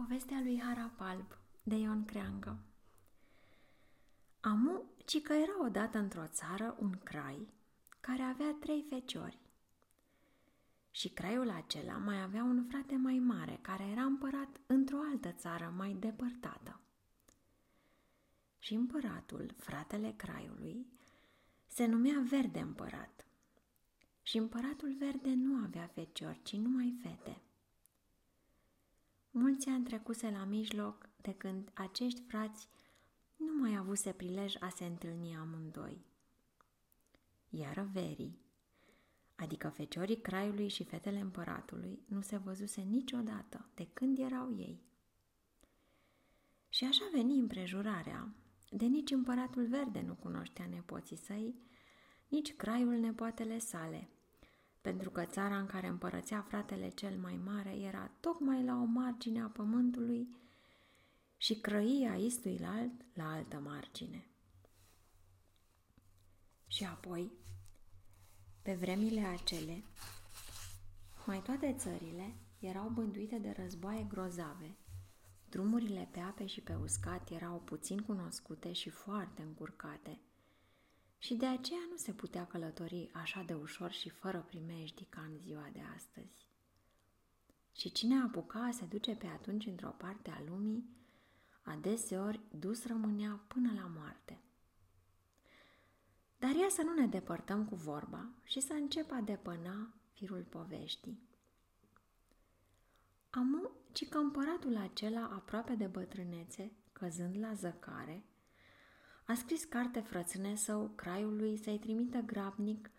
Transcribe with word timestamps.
Povestea 0.00 0.40
lui 0.40 0.60
Harapalb 0.60 1.36
de 1.62 1.76
Ion 1.76 2.04
Creangă 2.04 2.58
Amu, 4.40 4.82
ci 5.04 5.22
că 5.22 5.32
era 5.32 5.64
odată 5.64 5.98
într-o 5.98 6.26
țară 6.26 6.76
un 6.78 6.90
crai 6.90 7.48
care 8.00 8.22
avea 8.22 8.56
trei 8.60 8.84
feciori. 8.88 9.38
Și 10.90 11.08
craiul 11.08 11.50
acela 11.50 11.96
mai 11.96 12.22
avea 12.22 12.42
un 12.42 12.64
frate 12.64 12.96
mai 12.96 13.18
mare 13.18 13.58
care 13.62 13.84
era 13.84 14.02
împărat 14.02 14.60
într-o 14.66 14.98
altă 15.10 15.32
țară 15.32 15.74
mai 15.76 15.96
depărtată. 15.98 16.80
Și 18.58 18.74
împăratul, 18.74 19.54
fratele 19.56 20.14
craiului, 20.16 20.86
se 21.66 21.86
numea 21.86 22.22
Verde 22.28 22.60
Împărat. 22.60 23.26
Și 24.22 24.36
împăratul 24.36 24.94
verde 24.98 25.34
nu 25.34 25.64
avea 25.64 25.86
feciori, 25.86 26.40
ci 26.42 26.56
numai 26.56 26.98
fete– 27.02 27.40
Mulți 29.32 29.68
ani 29.68 29.84
trecuse 29.84 30.30
la 30.30 30.44
mijloc 30.44 31.08
de 31.20 31.32
când 31.32 31.70
acești 31.74 32.22
frați 32.22 32.68
nu 33.36 33.52
mai 33.60 33.76
avuse 33.76 34.12
prilej 34.12 34.54
a 34.60 34.68
se 34.68 34.84
întâlni 34.84 35.36
amândoi. 35.36 36.04
Iar 37.48 37.88
verii, 37.92 38.38
adică 39.34 39.68
feciorii 39.68 40.20
craiului 40.20 40.68
și 40.68 40.84
fetele 40.84 41.20
împăratului, 41.20 42.02
nu 42.06 42.20
se 42.20 42.36
văzuse 42.36 42.80
niciodată 42.80 43.68
de 43.74 43.88
când 43.92 44.18
erau 44.18 44.56
ei. 44.56 44.82
Și 46.68 46.84
așa 46.84 47.08
veni 47.12 47.38
împrejurarea, 47.38 48.34
de 48.70 48.84
nici 48.84 49.10
împăratul 49.10 49.66
verde 49.66 50.00
nu 50.00 50.14
cunoștea 50.14 50.66
nepoții 50.66 51.16
săi, 51.16 51.54
nici 52.28 52.56
craiul 52.56 52.94
nepoatele 52.98 53.58
sale– 53.58 54.08
pentru 54.80 55.10
că 55.10 55.24
țara 55.24 55.58
în 55.58 55.66
care 55.66 55.86
împărățea 55.86 56.40
fratele 56.40 56.88
cel 56.88 57.18
mai 57.18 57.40
mare 57.44 57.70
era 57.76 58.10
tocmai 58.20 58.64
la 58.64 58.74
o 58.74 58.84
margine 58.84 59.42
a 59.42 59.46
pământului 59.46 60.28
și 61.36 61.60
crăia 61.60 62.14
istuilalt 62.14 62.92
la 63.14 63.30
altă 63.30 63.56
margine. 63.56 64.26
Și 66.66 66.84
apoi, 66.84 67.32
pe 68.62 68.74
vremile 68.74 69.20
acele, 69.20 69.84
mai 71.26 71.42
toate 71.42 71.74
țările 71.78 72.34
erau 72.58 72.88
bânduite 72.88 73.38
de 73.38 73.54
războaie 73.58 74.02
grozave. 74.02 74.76
Drumurile 75.48 76.08
pe 76.12 76.20
ape 76.20 76.46
și 76.46 76.60
pe 76.60 76.74
uscat 76.74 77.30
erau 77.30 77.60
puțin 77.64 77.98
cunoscute 77.98 78.72
și 78.72 78.88
foarte 78.88 79.42
încurcate– 79.42 80.20
și 81.20 81.34
de 81.34 81.46
aceea 81.46 81.86
nu 81.90 81.96
se 81.96 82.12
putea 82.12 82.46
călători 82.46 83.10
așa 83.12 83.42
de 83.42 83.54
ușor 83.54 83.90
și 83.90 84.08
fără 84.08 84.44
primejdi 84.48 85.04
ca 85.04 85.20
în 85.20 85.38
ziua 85.38 85.68
de 85.72 85.80
astăzi. 85.94 86.48
Și 87.72 87.92
cine 87.92 88.22
apuca 88.22 88.70
se 88.72 88.84
duce 88.84 89.14
pe 89.14 89.26
atunci 89.26 89.66
într-o 89.66 89.94
parte 89.98 90.30
a 90.30 90.42
lumii, 90.46 90.88
adeseori 91.62 92.40
dus 92.58 92.86
rămânea 92.86 93.40
până 93.48 93.72
la 93.72 93.90
moarte. 93.96 94.40
Dar 96.38 96.54
ia 96.54 96.68
să 96.68 96.82
nu 96.82 96.94
ne 96.94 97.06
depărtăm 97.06 97.64
cu 97.64 97.74
vorba 97.74 98.28
și 98.44 98.60
să 98.60 98.72
încep 98.72 99.12
a 99.12 99.20
depăna 99.20 99.94
firul 100.12 100.42
poveștii. 100.48 101.20
Amu, 103.30 103.70
ci 103.92 104.08
că 104.08 104.18
împăratul 104.18 104.76
acela 104.76 105.22
aproape 105.22 105.74
de 105.74 105.86
bătrânețe, 105.86 106.72
căzând 106.92 107.38
la 107.38 107.54
zăcare, 107.54 108.24
a 109.30 109.34
scris 109.34 109.64
carte 109.64 110.00
frățâne 110.00 110.54
său 110.54 110.90
craiului 110.94 111.56
să-i 111.56 111.78
trimită 111.78 112.18
grabnic 112.18 112.90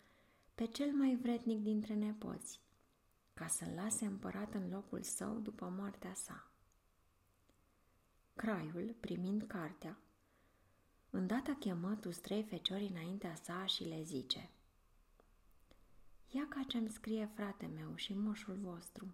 pe 0.56 0.66
cel 0.66 0.92
mai 0.92 1.16
vretnic 1.22 1.60
dintre 1.60 1.94
nepoți, 1.94 2.60
ca 3.34 3.48
să-l 3.48 3.72
lase 3.76 4.06
împărat 4.06 4.54
în 4.54 4.70
locul 4.70 5.02
său 5.02 5.40
după 5.40 5.74
moartea 5.78 6.14
sa. 6.14 6.52
Craiul, 8.36 8.96
primind 9.00 9.44
cartea, 9.44 9.98
îndată 11.10 11.52
chemă 11.52 11.96
tu 11.96 12.10
trei 12.10 12.44
feciori 12.44 12.88
înaintea 12.88 13.36
sa 13.36 13.66
și 13.66 13.84
le 13.84 14.02
zice 14.04 14.50
Ia 16.30 16.46
ca 16.50 16.64
ce-mi 16.68 16.90
scrie 16.90 17.30
frate 17.34 17.66
meu 17.66 17.96
și 17.96 18.14
moșul 18.14 18.58
vostru. 18.62 19.14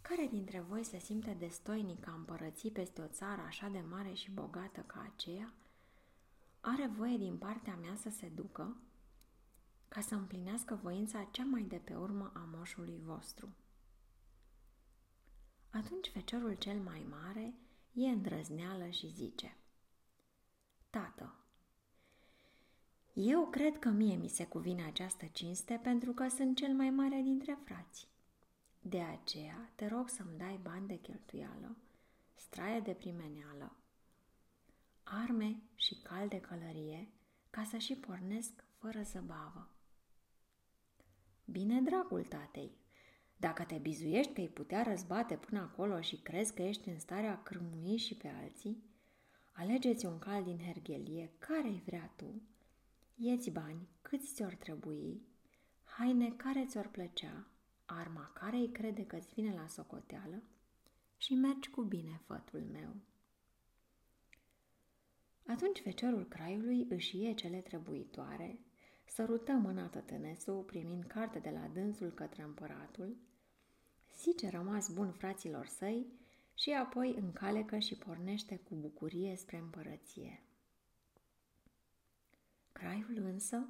Care 0.00 0.26
dintre 0.26 0.60
voi 0.60 0.84
se 0.84 0.98
simte 0.98 1.36
destoinic 1.38 2.08
a 2.08 2.12
împărății 2.12 2.70
peste 2.70 3.00
o 3.00 3.06
țară 3.06 3.40
așa 3.40 3.68
de 3.68 3.80
mare 3.90 4.12
și 4.12 4.30
bogată 4.30 4.80
ca 4.80 5.10
aceea– 5.14 5.52
are 6.68 6.86
voie 6.86 7.16
din 7.16 7.36
partea 7.36 7.74
mea 7.74 7.94
să 7.94 8.10
se 8.10 8.28
ducă 8.28 8.76
ca 9.88 10.00
să 10.00 10.14
împlinească 10.14 10.78
voința 10.82 11.28
cea 11.30 11.44
mai 11.44 11.62
de 11.62 11.76
pe 11.76 11.94
urmă 11.94 12.32
a 12.34 12.48
moșului 12.56 13.00
vostru. 13.04 13.48
Atunci 15.70 16.08
feciorul 16.08 16.54
cel 16.54 16.78
mai 16.78 17.06
mare 17.10 17.54
e 17.92 18.08
îndrăzneală 18.08 18.88
și 18.88 19.08
zice 19.08 19.56
Tată, 20.90 21.34
eu 23.12 23.46
cred 23.46 23.78
că 23.78 23.88
mie 23.88 24.16
mi 24.16 24.28
se 24.28 24.46
cuvine 24.46 24.84
această 24.84 25.26
cinste 25.32 25.80
pentru 25.82 26.12
că 26.12 26.28
sunt 26.28 26.56
cel 26.56 26.74
mai 26.74 26.90
mare 26.90 27.20
dintre 27.22 27.58
frați. 27.64 28.08
De 28.80 29.00
aceea 29.00 29.72
te 29.74 29.86
rog 29.86 30.08
să-mi 30.08 30.38
dai 30.38 30.58
bani 30.62 30.86
de 30.86 30.96
cheltuială, 30.96 31.76
straie 32.34 32.80
de 32.80 32.92
primeneală, 32.92 33.76
arme 35.08 35.62
și 35.74 35.94
cal 36.02 36.28
de 36.28 36.40
călărie, 36.40 37.08
ca 37.50 37.64
să 37.64 37.76
și 37.76 37.94
pornesc 37.94 38.64
fără 38.78 39.02
zăbavă. 39.02 39.70
Bine, 41.44 41.80
dragul 41.80 42.24
tatei, 42.24 42.78
dacă 43.36 43.64
te 43.64 43.78
bizuiești 43.78 44.32
că 44.32 44.40
îi 44.40 44.48
putea 44.48 44.82
răzbate 44.82 45.36
până 45.36 45.60
acolo 45.60 46.00
și 46.00 46.16
crezi 46.16 46.54
că 46.54 46.62
ești 46.62 46.88
în 46.88 46.98
starea 46.98 47.32
a 47.32 47.42
cârmui 47.42 47.96
și 47.96 48.16
pe 48.16 48.28
alții, 48.28 48.84
alegeți 49.52 50.06
un 50.06 50.18
cal 50.18 50.44
din 50.44 50.58
herghelie, 50.58 51.32
care-i 51.38 51.82
vrea 51.86 52.12
tu, 52.16 52.42
ieți 53.14 53.50
bani 53.50 53.88
câți 54.02 54.34
ți-or 54.34 54.54
trebui, 54.54 55.22
haine 55.82 56.30
care 56.30 56.66
ți-or 56.66 56.88
plăcea, 56.88 57.46
arma 57.84 58.30
care 58.34 58.56
îi 58.56 58.72
crede 58.72 59.06
că-ți 59.06 59.34
vine 59.34 59.54
la 59.54 59.66
socoteală 59.66 60.42
și 61.16 61.34
mergi 61.34 61.70
cu 61.70 61.82
bine, 61.82 62.20
fătul 62.24 62.64
meu. 62.72 62.96
Atunci 65.46 65.80
feciorul 65.80 66.24
craiului 66.28 66.86
își 66.88 67.22
ie 67.22 67.34
cele 67.34 67.58
trebuitoare, 67.60 68.58
sărută 69.04 69.52
mâna 69.52 69.86
tătânesul, 69.86 70.62
primind 70.62 71.04
carte 71.04 71.38
de 71.38 71.50
la 71.50 71.70
dânsul 71.72 72.10
către 72.10 72.42
împăratul, 72.42 73.16
zice 74.18 74.48
rămas 74.48 74.88
bun 74.88 75.10
fraților 75.10 75.66
săi 75.66 76.06
și 76.54 76.70
apoi 76.70 77.14
încalecă 77.14 77.78
și 77.78 77.94
pornește 77.94 78.56
cu 78.56 78.74
bucurie 78.74 79.36
spre 79.36 79.56
împărăție. 79.56 80.42
Craiul 82.72 83.16
însă, 83.16 83.68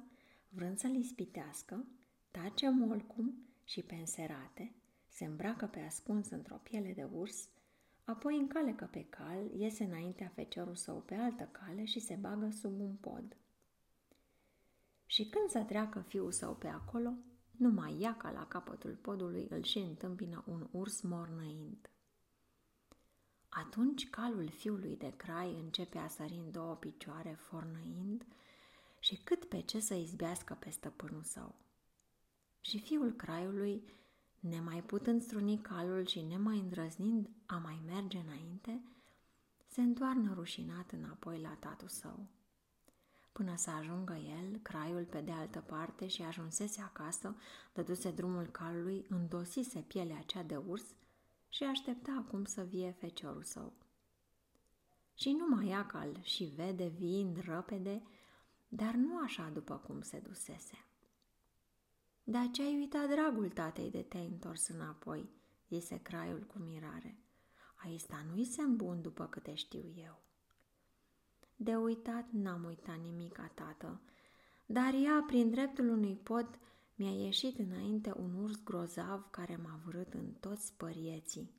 vrând 0.49 0.77
să-l 0.77 0.95
ispitească, 0.95 1.85
tace 2.31 2.69
molcum 2.69 3.47
și 3.63 3.81
penserate, 3.81 4.75
se 5.07 5.25
îmbracă 5.25 5.65
pe 5.65 5.79
ascuns 5.79 6.29
într-o 6.29 6.55
piele 6.55 6.93
de 6.93 7.03
urs 7.03 7.49
Apoi 8.07 8.37
încalecă 8.37 8.85
pe 8.91 9.05
cal, 9.09 9.51
iese 9.57 9.83
înaintea 9.83 10.31
feciorul 10.35 10.75
său 10.75 11.01
pe 11.01 11.15
altă 11.15 11.49
cale 11.51 11.85
și 11.85 11.99
se 11.99 12.15
bagă 12.15 12.49
sub 12.49 12.79
un 12.79 12.95
pod. 12.95 13.37
Și 15.05 15.29
când 15.29 15.49
să 15.49 15.63
treacă 15.63 15.99
fiul 15.99 16.31
său 16.31 16.55
pe 16.55 16.67
acolo, 16.67 17.13
numai 17.51 17.99
ia 17.99 18.17
ca 18.17 18.31
la 18.31 18.47
capătul 18.47 18.95
podului 18.95 19.47
îl 19.49 19.63
și 19.63 19.77
întâmpină 19.77 20.43
un 20.47 20.67
urs 20.71 21.01
mornăind. 21.01 21.89
Atunci 23.49 24.09
calul 24.09 24.49
fiului 24.49 24.97
de 24.97 25.13
crai 25.17 25.59
începe 25.59 25.97
a 25.97 26.07
sări 26.07 26.41
în 26.45 26.51
două 26.51 26.75
picioare, 26.75 27.33
fornăind, 27.33 28.25
și 28.99 29.15
cât 29.15 29.45
pe 29.45 29.61
ce 29.61 29.79
să 29.79 29.93
izbească 29.93 30.53
pe 30.59 30.69
stăpânul 30.69 31.23
său. 31.23 31.55
Și 32.61 32.79
fiul 32.79 33.11
craiului 33.11 33.83
Nemai 34.39 34.83
putând 34.83 35.21
struni 35.21 35.57
calul 35.57 36.05
și 36.05 36.21
nemai 36.21 36.59
îndrăznind 36.59 37.29
a 37.45 37.57
mai 37.57 37.81
merge 37.85 38.17
înainte, 38.17 38.81
se 39.67 39.81
întoarnă 39.81 40.33
rușinat 40.33 40.91
înapoi 40.91 41.39
la 41.39 41.55
tatul 41.59 41.87
său. 41.87 42.25
Până 43.31 43.55
să 43.55 43.69
ajungă 43.69 44.13
el, 44.13 44.57
craiul 44.61 45.05
pe 45.05 45.21
de 45.21 45.31
altă 45.31 45.59
parte 45.59 46.07
și 46.07 46.21
ajunsese 46.21 46.81
acasă, 46.81 47.35
dăduse 47.73 48.11
drumul 48.11 48.45
calului, 48.45 49.05
îndosise 49.09 49.79
pielea 49.79 50.21
cea 50.21 50.43
de 50.43 50.55
urs 50.55 50.85
și 51.49 51.63
aștepta 51.63 52.23
acum 52.25 52.45
să 52.45 52.61
vie 52.61 52.91
feciorul 52.91 53.43
său. 53.43 53.73
Și 55.13 55.31
nu 55.31 55.55
mai 55.55 55.67
ia 55.67 55.85
cal 55.85 56.19
și 56.21 56.43
vede 56.55 56.87
viind 56.87 57.43
răpede, 57.45 58.01
dar 58.67 58.93
nu 58.93 59.17
așa 59.23 59.49
după 59.53 59.75
cum 59.75 60.01
se 60.01 60.19
dusese. 60.19 60.86
Dar 62.29 62.49
ce 62.51 62.61
ai 62.61 62.75
uitat, 62.75 63.09
dragul 63.09 63.49
tatei, 63.49 63.91
de 63.91 64.01
te-ai 64.01 64.25
întors 64.25 64.67
înapoi?" 64.67 65.29
zise 65.69 66.01
craiul 66.01 66.43
cu 66.43 66.59
mirare. 66.59 67.19
Aista 67.75 68.25
nu-i 68.29 68.45
semn 68.45 68.75
bun 68.75 69.01
după 69.01 69.25
câte 69.25 69.53
știu 69.53 69.93
eu." 69.95 70.21
De 71.55 71.75
uitat 71.75 72.31
n-am 72.31 72.63
uitat 72.63 72.99
nimic, 72.99 73.39
tată, 73.53 74.01
dar 74.65 74.93
ea, 74.93 75.23
prin 75.27 75.49
dreptul 75.49 75.89
unui 75.89 76.15
pod, 76.15 76.59
mi-a 76.95 77.11
ieșit 77.11 77.59
înainte 77.59 78.13
un 78.17 78.33
urs 78.33 78.63
grozav 78.63 79.27
care 79.29 79.55
m-a 79.55 79.79
vrut 79.85 80.13
în 80.13 80.33
toți 80.39 80.73
părieții. 80.77 81.55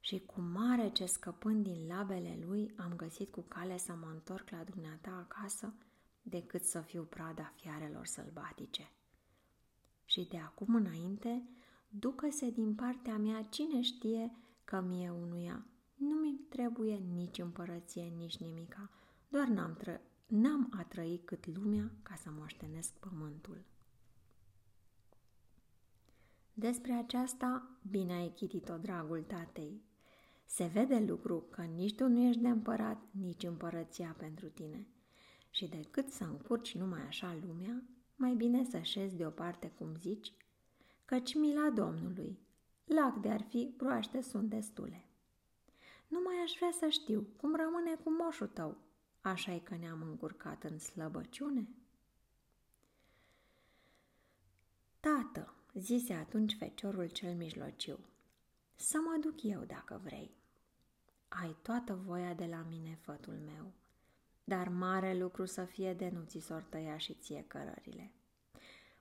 și 0.00 0.18
cu 0.18 0.40
mare 0.40 0.90
ce 0.90 1.06
scăpând 1.06 1.62
din 1.64 1.86
labele 1.86 2.38
lui 2.46 2.74
am 2.76 2.96
găsit 2.96 3.30
cu 3.30 3.40
cale 3.40 3.78
să 3.78 3.92
mă 3.92 4.10
întorc 4.10 4.50
la 4.50 4.64
dumneata 4.64 5.10
acasă 5.10 5.74
decât 6.22 6.62
să 6.62 6.80
fiu 6.80 7.02
prada 7.02 7.52
fiarelor 7.56 8.06
sălbatice. 8.06 8.92
Și 10.08 10.26
de 10.30 10.38
acum 10.38 10.74
înainte, 10.74 11.48
ducă-se 11.88 12.50
din 12.50 12.74
partea 12.74 13.16
mea 13.16 13.42
cine 13.42 13.80
știe 13.80 14.32
că 14.64 14.80
mie 14.80 15.10
unuia 15.10 15.66
nu 15.94 16.14
mi 16.14 16.40
trebuie 16.48 16.94
nici 16.94 17.38
împărăție, 17.38 18.02
nici 18.02 18.36
nimica, 18.36 18.90
doar 19.28 19.46
n-am, 19.46 19.76
tră- 19.76 20.00
n-am 20.26 20.72
a 20.76 20.84
trăi 20.84 21.20
cât 21.24 21.46
lumea 21.46 21.90
ca 22.02 22.14
să 22.14 22.30
moștenesc 22.30 22.92
pământul. 22.92 23.64
Despre 26.52 26.92
aceasta 26.92 27.78
bine 27.90 28.12
ai 28.12 28.32
chitit-o, 28.36 28.76
dragul 28.76 29.22
tatei. 29.22 29.82
Se 30.46 30.64
vede 30.64 30.98
lucru 30.98 31.46
că 31.50 31.62
nici 31.62 31.94
tu 31.94 32.08
nu 32.08 32.20
ești 32.20 32.40
de 32.40 32.48
împărat, 32.48 32.98
nici 33.10 33.42
împărăția 33.42 34.14
pentru 34.18 34.48
tine. 34.48 34.86
Și 35.50 35.66
decât 35.66 36.10
să 36.10 36.24
încurci 36.24 36.74
numai 36.74 37.00
așa 37.00 37.36
lumea, 37.46 37.82
mai 38.18 38.34
bine 38.34 38.64
să 38.64 38.78
șezi 38.78 39.16
deoparte 39.16 39.70
cum 39.70 39.96
zici, 39.96 40.32
căci 41.04 41.34
mila 41.34 41.70
Domnului, 41.70 42.38
lac 42.84 43.16
de 43.16 43.30
ar 43.30 43.42
fi, 43.42 43.74
broaște 43.76 44.20
sunt 44.20 44.48
destule. 44.48 45.04
Nu 46.08 46.20
mai 46.24 46.34
aș 46.42 46.52
vrea 46.56 46.70
să 46.78 46.88
știu 46.88 47.26
cum 47.36 47.54
rămâne 47.54 47.94
cu 47.94 48.10
moșul 48.10 48.46
tău, 48.46 48.76
așa 49.20 49.52
e 49.52 49.58
că 49.58 49.76
ne-am 49.76 50.02
încurcat 50.02 50.64
în 50.64 50.78
slăbăciune? 50.78 51.68
Tată, 55.00 55.54
zise 55.74 56.12
atunci 56.12 56.56
feciorul 56.56 57.08
cel 57.08 57.34
mijlociu, 57.34 57.98
să 58.74 58.98
mă 59.04 59.16
duc 59.20 59.42
eu 59.42 59.64
dacă 59.64 60.00
vrei. 60.04 60.30
Ai 61.28 61.56
toată 61.62 61.94
voia 61.94 62.34
de 62.34 62.46
la 62.46 62.66
mine, 62.68 62.98
fătul 63.00 63.38
meu, 63.44 63.72
dar 64.48 64.68
mare 64.68 65.18
lucru 65.18 65.44
să 65.44 65.64
fie 65.64 65.94
de 65.94 66.10
nu 66.14 66.22
ți 66.24 66.38
s 66.38 66.52
tăia 66.68 66.96
și 66.96 67.14
ție 67.14 67.44
cărările. 67.46 68.12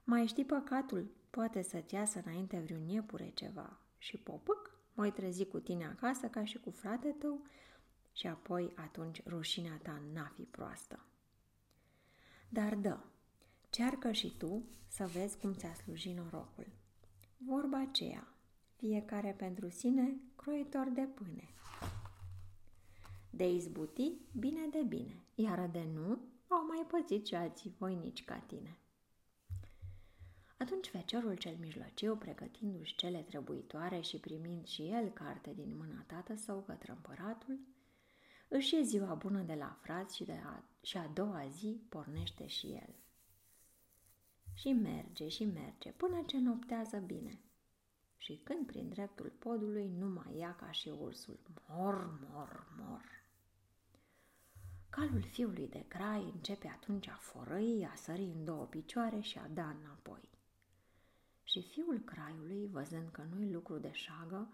Mai 0.04 0.28
știi 0.28 0.46
păcatul, 0.46 1.12
poate 1.30 1.62
să-ți 1.62 1.94
iasă 1.94 2.22
înainte 2.26 2.60
vreun 2.60 2.88
iepure 2.88 3.32
ceva 3.34 3.80
și 3.98 4.18
popâc, 4.18 4.72
mai 4.94 5.12
trezi 5.12 5.46
cu 5.46 5.60
tine 5.60 5.86
acasă 5.86 6.28
ca 6.28 6.46
și 6.46 6.58
cu 6.58 6.70
frate 6.70 7.16
tău 7.20 7.46
și 8.14 8.28
apoi 8.28 8.74
atunci 8.76 9.24
rușinea 9.28 9.80
ta 9.84 10.02
n-a 10.14 10.32
fi 10.36 10.42
proastă. 10.42 11.00
Dar 12.50 12.76
dă, 12.76 12.98
cearcă 13.70 14.12
și 14.12 14.36
tu 14.38 14.66
să 14.88 15.06
vezi 15.06 15.38
cum 15.38 15.54
ți-a 15.54 15.74
slujit 15.74 16.16
norocul. 16.16 16.68
Vorba 17.38 17.80
aceea, 17.80 18.28
fiecare 18.76 19.36
pentru 19.38 19.70
sine, 19.70 20.16
croitor 20.36 20.88
de 20.94 21.02
pâine. 21.02 21.50
De 23.29 23.50
izbuti, 23.50 24.12
bine 24.39 24.68
de 24.71 24.83
bine, 24.88 25.24
iar 25.35 25.69
de 25.69 25.88
nu, 25.94 26.19
au 26.47 26.65
mai 26.68 26.85
pățit 26.88 27.27
și 27.27 27.35
alții 27.35 27.75
voinici 27.77 28.25
ca 28.25 28.38
tine. 28.38 28.77
Atunci 30.57 30.88
feciorul 30.88 31.35
cel 31.35 31.56
mijlociu, 31.59 32.15
pregătindu-și 32.15 32.95
cele 32.95 33.21
trebuitoare 33.21 34.00
și 34.00 34.19
primind 34.19 34.65
și 34.65 34.81
el 34.81 35.09
carte 35.09 35.53
din 35.53 35.77
mâna 35.77 36.03
tată 36.07 36.35
său 36.35 36.62
către 36.62 36.91
împăratul, 36.91 37.59
își 38.47 38.75
e 38.75 38.81
ziua 38.81 39.13
bună 39.13 39.41
de 39.41 39.53
la 39.53 39.77
frați 39.81 40.15
și, 40.15 40.24
de 40.24 40.39
a, 40.45 40.63
și 40.81 40.97
a 40.97 41.07
doua 41.07 41.47
zi 41.47 41.81
pornește 41.89 42.47
și 42.47 42.68
el. 42.68 42.95
Și 44.53 44.74
merge 44.74 45.27
și 45.27 45.45
merge 45.45 45.91
până 45.91 46.24
ce 46.25 46.39
noptează 46.39 46.97
bine. 46.97 47.39
Și 48.18 48.41
când 48.44 48.65
prin 48.65 48.89
dreptul 48.89 49.31
podului 49.39 49.89
nu 49.97 50.07
mai 50.07 50.38
ia 50.38 50.56
ca 50.56 50.71
și 50.71 50.89
ursul, 50.89 51.39
mor, 51.68 52.19
mor, 52.29 52.68
mor. 52.77 53.17
Calul 54.98 55.22
fiului 55.22 55.68
de 55.68 55.86
crai 55.88 56.32
începe 56.34 56.68
atunci 56.68 57.08
a 57.08 57.16
forăi, 57.16 57.88
a 57.92 57.96
sări 57.96 58.22
în 58.22 58.46
două 58.46 58.66
picioare 58.66 59.20
și 59.20 59.38
a 59.38 59.48
da 59.54 59.70
înapoi. 59.70 60.30
Și 61.44 61.62
fiul 61.62 62.00
craiului, 62.00 62.70
văzând 62.72 63.10
că 63.10 63.24
nu-i 63.34 63.52
lucru 63.52 63.78
de 63.78 63.92
șagă, 63.92 64.48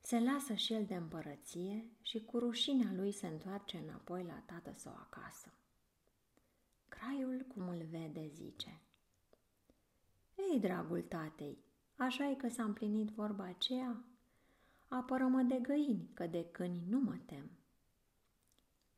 se 0.00 0.20
lasă 0.20 0.54
și 0.54 0.72
el 0.72 0.84
de 0.84 0.94
împărăție 0.94 1.90
și 2.02 2.24
cu 2.24 2.38
rușinea 2.38 2.92
lui 2.92 3.12
se 3.12 3.26
întoarce 3.26 3.76
înapoi 3.76 4.24
la 4.24 4.42
tată 4.46 4.72
său 4.76 4.92
acasă. 4.92 5.52
Craiul, 6.88 7.46
cum 7.54 7.68
îl 7.68 7.86
vede, 7.90 8.28
zice, 8.32 8.80
Ei, 10.50 10.60
dragul 10.60 11.02
tatei, 11.02 11.58
așa 11.96 12.30
e 12.30 12.34
că 12.34 12.48
s-a 12.48 12.62
împlinit 12.62 13.08
vorba 13.08 13.44
aceea? 13.44 14.04
Apără-mă 14.88 15.42
de 15.42 15.58
găini, 15.62 16.10
că 16.14 16.26
de 16.26 16.46
câini 16.50 16.84
nu 16.88 16.98
mă 16.98 17.16
tem. 17.26 17.50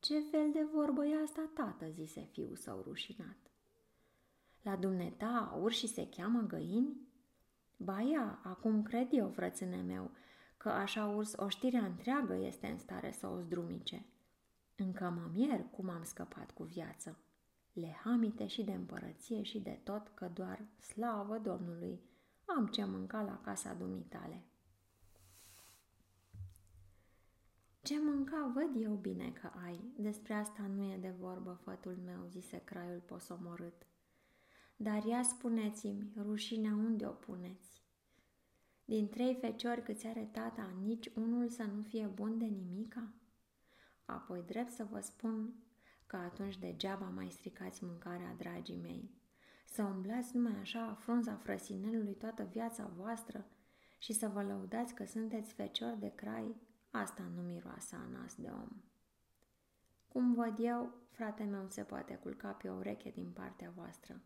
Ce 0.07 0.21
fel 0.21 0.51
de 0.53 0.67
vorbă 0.73 1.07
e 1.07 1.23
asta, 1.23 1.51
tată?" 1.55 1.91
zise 1.91 2.29
fiul 2.33 2.57
său 2.57 2.83
rușinat. 2.83 3.37
La 4.63 4.77
dumneata 4.77 5.59
urși 5.63 5.87
se 5.87 6.09
cheamă 6.09 6.41
găini? 6.41 6.97
Ba 7.77 8.01
ia, 8.01 8.41
acum 8.43 8.83
cred 8.83 9.09
eu, 9.11 9.29
frățâne 9.29 9.83
meu, 9.83 10.11
că 10.57 10.69
așa 10.69 11.07
urs 11.07 11.33
oștirea 11.37 11.85
întreagă 11.85 12.35
este 12.35 12.67
în 12.67 12.79
stare 12.79 13.13
să 13.13 13.27
o 13.27 13.41
zdrumice. 13.41 14.05
Încă 14.77 15.05
mă 15.11 15.31
mier 15.33 15.65
cum 15.71 15.89
am 15.89 16.03
scăpat 16.05 16.51
cu 16.51 16.63
viață. 16.63 17.19
Le 17.73 17.97
hamite 18.05 18.47
și 18.47 18.65
de 18.65 18.73
împărăție 18.73 19.43
și 19.43 19.61
de 19.61 19.81
tot 19.85 20.09
că 20.15 20.31
doar, 20.35 20.65
slavă 20.79 21.39
Domnului, 21.39 22.01
am 22.45 22.67
ce 22.67 22.85
mânca 22.85 23.23
la 23.23 23.41
casa 23.41 23.75
dumitale. 23.75 24.45
Ce 27.87 28.01
mânca 28.01 28.53
văd 28.55 28.83
eu 28.83 28.95
bine 28.95 29.33
că 29.41 29.51
ai, 29.65 29.81
despre 29.97 30.35
asta 30.35 30.63
nu 30.75 30.83
e 30.83 30.97
de 30.97 31.15
vorbă, 31.19 31.61
fătul 31.63 31.99
meu, 32.05 32.27
zise 32.29 32.63
craiul 32.65 33.03
posomorât. 33.07 33.87
Dar 34.77 35.05
ia 35.05 35.23
spuneți-mi, 35.23 36.13
rușinea 36.17 36.75
unde 36.75 37.07
o 37.07 37.11
puneți? 37.11 37.83
Din 38.85 39.09
trei 39.09 39.35
feciori 39.35 39.83
câți 39.83 40.07
are 40.07 40.29
tata, 40.33 40.75
nici 40.83 41.11
unul 41.15 41.49
să 41.49 41.63
nu 41.63 41.83
fie 41.83 42.07
bun 42.07 42.39
de 42.39 42.45
nimica? 42.45 43.13
Apoi 44.05 44.43
drept 44.47 44.71
să 44.71 44.87
vă 44.91 45.01
spun 45.01 45.55
că 46.07 46.17
atunci 46.17 46.59
degeaba 46.59 47.07
mai 47.15 47.31
stricați 47.31 47.85
mâncarea, 47.85 48.35
dragii 48.39 48.81
mei. 48.83 49.11
Să 49.65 49.83
umblați 49.83 50.37
numai 50.37 50.59
așa 50.61 50.97
frunza 51.01 51.35
frăsinelului 51.35 52.15
toată 52.15 52.49
viața 52.51 52.91
voastră 52.97 53.47
și 53.99 54.13
să 54.13 54.29
vă 54.29 54.43
lăudați 54.43 54.95
că 54.95 55.05
sunteți 55.05 55.53
feciori 55.53 56.01
de 56.01 56.13
crai, 56.15 56.55
asta 56.97 57.23
nu 57.35 57.43
miroase 57.43 57.97
a 57.97 58.07
nas 58.19 58.35
de 58.35 58.49
om. 58.49 58.69
Cum 60.09 60.35
văd 60.35 60.59
eu, 60.59 60.93
frate 61.11 61.45
meu 61.45 61.69
se 61.69 61.83
poate 61.83 62.15
culca 62.15 62.53
pe 62.53 62.69
o 62.69 62.75
ureche 62.75 63.11
din 63.11 63.31
partea 63.31 63.71
voastră. 63.71 64.21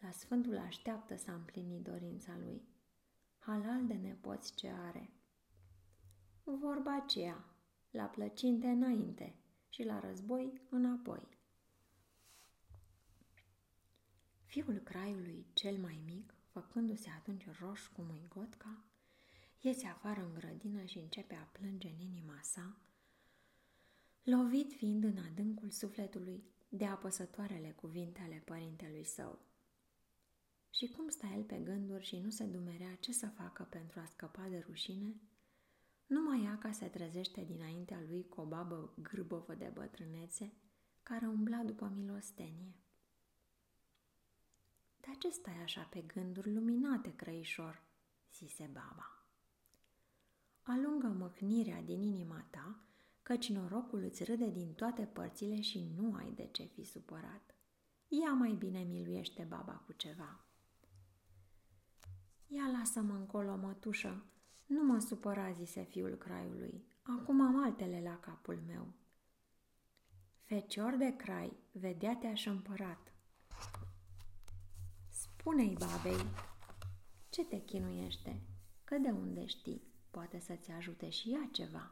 La 0.00 0.10
Sfântul 0.10 0.58
așteaptă 0.58 1.16
să 1.16 1.30
împlini 1.30 1.82
dorința 1.82 2.36
lui 2.38 2.62
halal 3.38 3.86
de 3.86 3.94
nepoți 3.94 4.54
ce 4.54 4.68
are. 4.68 5.10
Vorba 6.44 6.94
aceea, 6.96 7.44
la 7.90 8.04
plăcinte 8.04 8.66
înainte 8.66 9.34
și 9.68 9.84
la 9.84 10.00
război 10.00 10.60
înapoi. 10.70 11.28
Fiul 14.44 14.78
craiului 14.78 15.46
cel 15.52 15.76
mai 15.76 16.00
mic, 16.04 16.34
făcându-se 16.46 17.10
atunci 17.10 17.46
roș 17.60 17.86
cum 17.86 18.08
îi 18.08 18.28
gotca, 18.28 18.84
iese 19.66 19.86
afară 19.86 20.20
în 20.20 20.34
grădină 20.34 20.84
și 20.84 20.98
începe 20.98 21.34
a 21.34 21.42
plânge 21.58 21.88
în 21.88 22.00
inima 22.00 22.40
sa, 22.42 22.76
lovit 24.22 24.72
fiind 24.72 25.04
în 25.04 25.16
adâncul 25.16 25.70
sufletului 25.70 26.44
de 26.68 26.86
apăsătoarele 26.86 27.70
cuvinte 27.70 28.20
ale 28.20 28.42
părintelui 28.44 29.04
său. 29.04 29.38
Și 30.70 30.88
cum 30.88 31.08
sta 31.08 31.26
el 31.36 31.42
pe 31.42 31.56
gânduri 31.56 32.04
și 32.04 32.18
nu 32.18 32.30
se 32.30 32.44
dumerea 32.44 32.94
ce 32.94 33.12
să 33.12 33.26
facă 33.26 33.62
pentru 33.62 34.00
a 34.00 34.04
scăpa 34.04 34.48
de 34.48 34.58
rușine, 34.66 35.20
numai 36.06 36.58
ca 36.60 36.72
se 36.72 36.86
trezește 36.86 37.44
dinaintea 37.44 38.00
lui 38.08 38.28
cu 38.28 38.40
o 38.40 38.44
babă 38.44 38.94
gârbovă 39.02 39.54
de 39.54 39.70
bătrânețe 39.74 40.52
care 41.02 41.26
umbla 41.26 41.62
după 41.62 41.92
milostenie. 41.94 42.74
De 45.00 45.16
ce 45.18 45.30
stai 45.30 45.62
așa 45.62 45.82
pe 45.82 46.00
gânduri 46.00 46.54
luminate, 46.54 47.14
crăișor?" 47.14 47.82
zise 48.32 48.70
baba. 48.72 49.13
Alungă 50.66 51.06
măhnirea 51.06 51.82
din 51.82 52.02
inima 52.02 52.46
ta, 52.50 52.78
căci 53.22 53.48
norocul 53.48 54.02
îți 54.02 54.24
râde 54.24 54.50
din 54.50 54.72
toate 54.72 55.02
părțile 55.02 55.60
și 55.60 55.92
nu 55.96 56.14
ai 56.14 56.32
de 56.34 56.48
ce 56.52 56.62
fi 56.62 56.84
supărat. 56.84 57.54
Ia 58.08 58.32
mai 58.32 58.52
bine 58.52 58.78
miluiește 58.78 59.46
baba 59.48 59.72
cu 59.72 59.92
ceva. 59.92 60.44
Ia 62.46 62.66
lasă-mă 62.78 63.14
încolo, 63.14 63.56
mătușă, 63.56 64.24
nu 64.66 64.84
mă 64.84 64.98
supăra, 64.98 65.52
zise 65.52 65.82
fiul 65.82 66.14
craiului. 66.14 66.84
Acum 67.02 67.40
am 67.40 67.62
altele 67.62 68.00
la 68.02 68.18
capul 68.18 68.62
meu. 68.66 68.92
Fecior 70.42 70.94
de 70.96 71.16
crai, 71.16 71.56
vedea 71.72 72.16
te-aș 72.16 72.46
împărat. 72.46 73.12
Spune-i 75.08 75.76
babei, 75.78 76.26
ce 77.30 77.44
te 77.44 77.60
chinuiește, 77.60 78.42
că 78.84 78.98
de 78.98 79.10
unde 79.10 79.46
știi? 79.46 79.93
Poate 80.14 80.38
să-ți 80.38 80.70
ajute 80.70 81.08
și 81.08 81.32
ea 81.32 81.48
ceva. 81.52 81.90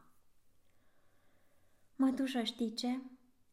Mătușă, 1.97 2.43
știi 2.43 2.75
ce? 2.75 3.01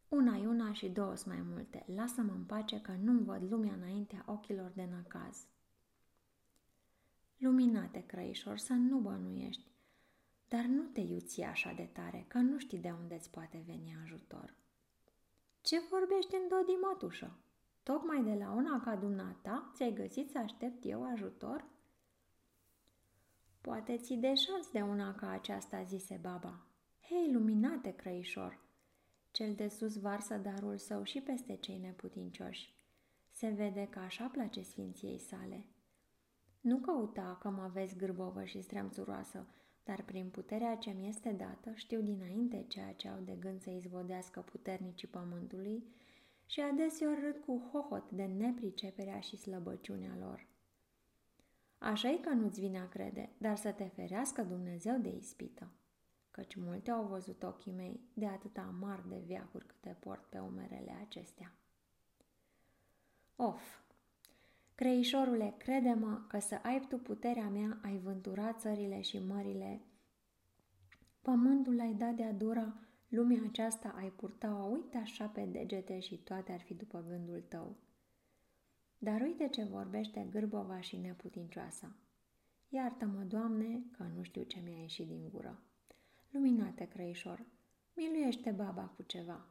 Una 0.10 0.38
e 0.38 0.48
una 0.48 0.74
și 0.74 0.90
două 0.90 1.16
sunt 1.16 1.34
mai 1.34 1.44
multe. 1.46 1.86
Lasă-mă 1.96 2.32
în 2.32 2.44
pace 2.44 2.82
că 2.82 2.92
nu 2.92 3.20
văd 3.20 3.52
lumea 3.52 3.74
înaintea 3.74 4.24
ochilor 4.28 4.72
de 4.76 4.86
năcaz. 4.86 5.46
Luminate, 7.38 8.04
crăișor, 8.06 8.58
să 8.58 8.74
nu 8.74 9.00
bănuiești, 9.00 9.72
dar 10.48 10.66
nu 10.66 10.84
te 10.84 11.00
iuți 11.00 11.42
așa 11.42 11.74
de 11.74 11.90
tare, 11.94 12.26
că 12.28 12.38
nu 12.38 12.58
știi 12.58 12.80
de 12.80 12.92
unde 13.02 13.16
îți 13.16 13.30
poate 13.30 13.64
veni 13.66 13.96
ajutor. 14.04 14.56
Ce 15.62 15.80
vorbești 15.90 16.36
în 16.36 16.48
dodi, 16.48 16.72
mătușă? 16.72 17.40
Tocmai 17.84 18.24
de 18.24 18.34
la 18.34 18.52
una 18.52 18.82
ca 18.82 18.96
dumneata 18.96 19.72
ți-ai 19.74 19.94
găsit 19.94 20.30
să 20.30 20.38
aștept 20.38 20.86
eu 20.86 21.12
ajutor? 21.12 21.66
Poate 23.62 23.98
ți 23.98 24.14
de 24.14 24.34
șans 24.34 24.72
de 24.72 24.82
una 24.82 25.16
ca 25.16 25.30
aceasta, 25.30 25.84
zise 25.84 26.20
baba. 26.22 26.66
Hei, 27.02 27.32
luminate, 27.34 27.92
crăișor! 27.92 28.60
Cel 29.32 29.54
de 29.54 29.68
sus 29.68 30.00
varsă 30.00 30.36
darul 30.36 30.78
său 30.78 31.04
și 31.04 31.22
peste 31.22 31.56
cei 31.56 31.78
neputincioși. 31.78 32.74
Se 33.32 33.48
vede 33.48 33.88
că 33.90 34.00
așa 34.00 34.26
place 34.26 34.62
sfinției 34.62 35.20
sale. 35.20 35.66
Nu 36.62 36.78
căuta 36.78 37.38
că 37.42 37.50
mă 37.50 37.70
vezi 37.74 37.96
gârbovă 37.96 38.44
și 38.44 38.62
streamțuroasă, 38.62 39.48
dar 39.84 40.04
prin 40.04 40.30
puterea 40.30 40.76
ce 40.76 40.90
mi 40.90 41.08
este 41.08 41.32
dată 41.32 41.72
știu 41.74 42.02
dinainte 42.02 42.66
ceea 42.68 42.94
ce 42.94 43.08
au 43.08 43.20
de 43.20 43.36
gând 43.40 43.62
să 43.62 43.70
izvodească 43.70 44.42
puternicii 44.42 45.08
pământului 45.08 45.84
și 46.46 46.60
adeseori 46.62 47.22
râd 47.22 47.38
cu 47.46 47.70
hohot 47.72 48.12
de 48.12 48.24
nepriceperea 48.24 49.20
și 49.20 49.38
slăbăciunea 49.38 50.18
lor. 50.20 50.48
Așa 51.80 52.10
e 52.10 52.18
că 52.18 52.30
nu-ți 52.30 52.60
vine 52.60 52.80
a 52.80 52.90
crede, 52.90 53.30
dar 53.38 53.58
să 53.58 53.72
te 53.72 53.84
ferească 53.84 54.44
Dumnezeu 54.44 54.98
de 54.98 55.10
ispită, 55.10 55.68
căci 56.32 56.56
multe 56.56 56.92
au 56.92 57.04
văzut 57.04 57.44
ochii 57.44 57.72
mei 57.72 58.00
de 58.14 58.26
atâta 58.26 58.76
mari 58.80 59.10
de 59.10 59.22
viacuri 59.26 59.66
câte 59.66 59.98
port 60.00 60.26
pe 60.30 60.40
umerele 60.40 60.96
acestea. 61.02 61.54
Of, 63.36 63.80
Creișorule, 64.80 65.54
crede-mă 65.58 66.22
că 66.28 66.40
să 66.40 66.60
ai 66.64 66.86
tu 66.90 66.98
puterea 66.98 67.50
mea, 67.50 67.80
ai 67.82 67.98
vântura 67.98 68.54
țările 68.54 69.02
și 69.02 69.20
mările. 69.28 69.82
Pământul 71.22 71.80
ai 71.80 71.94
dat 71.94 72.14
de-a 72.14 72.32
dura, 72.32 72.74
lumea 73.08 73.42
aceasta 73.48 73.94
ai 73.98 74.10
purta-o, 74.10 74.64
uite 74.64 74.98
așa 74.98 75.26
pe 75.26 75.42
degete 75.42 76.00
și 76.00 76.18
toate 76.18 76.52
ar 76.52 76.60
fi 76.60 76.74
după 76.74 77.06
gândul 77.08 77.44
tău. 77.48 77.76
Dar 79.02 79.22
uite 79.22 79.48
ce 79.48 79.64
vorbește 79.64 80.28
gârbova 80.30 80.80
și 80.80 80.98
neputincioasa. 80.98 81.96
Iartă-mă, 82.70 83.24
Doamne, 83.24 83.84
că 83.92 84.04
nu 84.04 84.24
știu 84.24 84.44
ce 84.44 84.60
mi-a 84.60 84.82
ieșit 84.82 85.08
din 85.08 85.30
gură. 85.30 85.60
Luminate, 86.30 86.88
crăișor, 86.88 87.46
miluiește 87.94 88.52
baba 88.52 88.84
cu 88.84 89.04
ceva. 89.04 89.46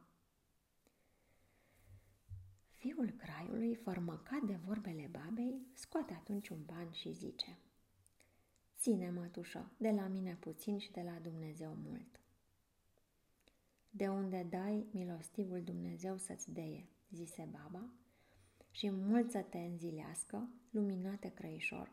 Fiul 2.73 3.09
craiului, 3.09 3.75
fărmăcat 3.75 4.41
de 4.41 4.55
vorbele 4.65 5.09
babei, 5.11 5.67
scoate 5.73 6.13
atunci 6.13 6.49
un 6.49 6.59
ban 6.65 6.91
și 6.91 7.11
zice 7.11 7.57
Ține, 8.77 9.09
mătușă, 9.09 9.71
de 9.77 9.89
la 9.91 10.07
mine 10.07 10.35
puțin 10.35 10.77
și 10.77 10.91
de 10.91 11.01
la 11.01 11.19
Dumnezeu 11.21 11.77
mult. 11.83 12.19
De 13.89 14.07
unde 14.07 14.47
dai, 14.49 14.85
milostivul 14.91 15.63
Dumnezeu 15.63 16.17
să-ți 16.17 16.51
deie, 16.51 16.87
zise 17.11 17.49
baba, 17.51 17.89
și 18.79 18.89
mult 18.89 19.31
să 19.31 19.39
te 19.39 19.57
înzilească, 19.57 20.49
luminate 20.69 21.31
crăișor, 21.33 21.91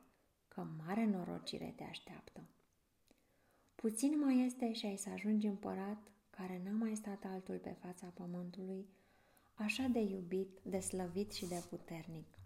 că 0.49 0.67
mare 0.85 1.05
norocire 1.05 1.73
te 1.77 1.83
așteaptă. 1.85 2.49
Puțin 3.75 4.19
mai 4.19 4.45
este 4.45 4.73
și 4.73 4.87
ai 4.87 4.97
să 4.97 5.09
ajungi 5.11 5.47
împărat 5.47 6.13
care 6.31 6.61
n-a 6.65 6.71
mai 6.71 6.97
stat 6.97 7.25
altul 7.25 7.59
pe 7.59 7.77
fața 7.81 8.07
pământului, 8.07 8.87
așa 9.55 9.87
de 9.87 9.99
iubit, 9.99 10.59
de 10.63 10.81
slăvit 10.81 11.33
și 11.33 11.47
de 11.47 11.65
puternic. 11.69 12.39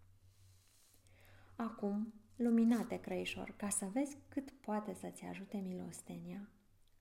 Acum, 1.57 2.13
luminate 2.37 3.01
crăișor, 3.01 3.55
ca 3.57 3.69
să 3.69 3.87
vezi 3.93 4.17
cât 4.29 4.51
poate 4.51 4.95
să-ți 4.95 5.25
ajute 5.25 5.57
milostenia, 5.57 6.49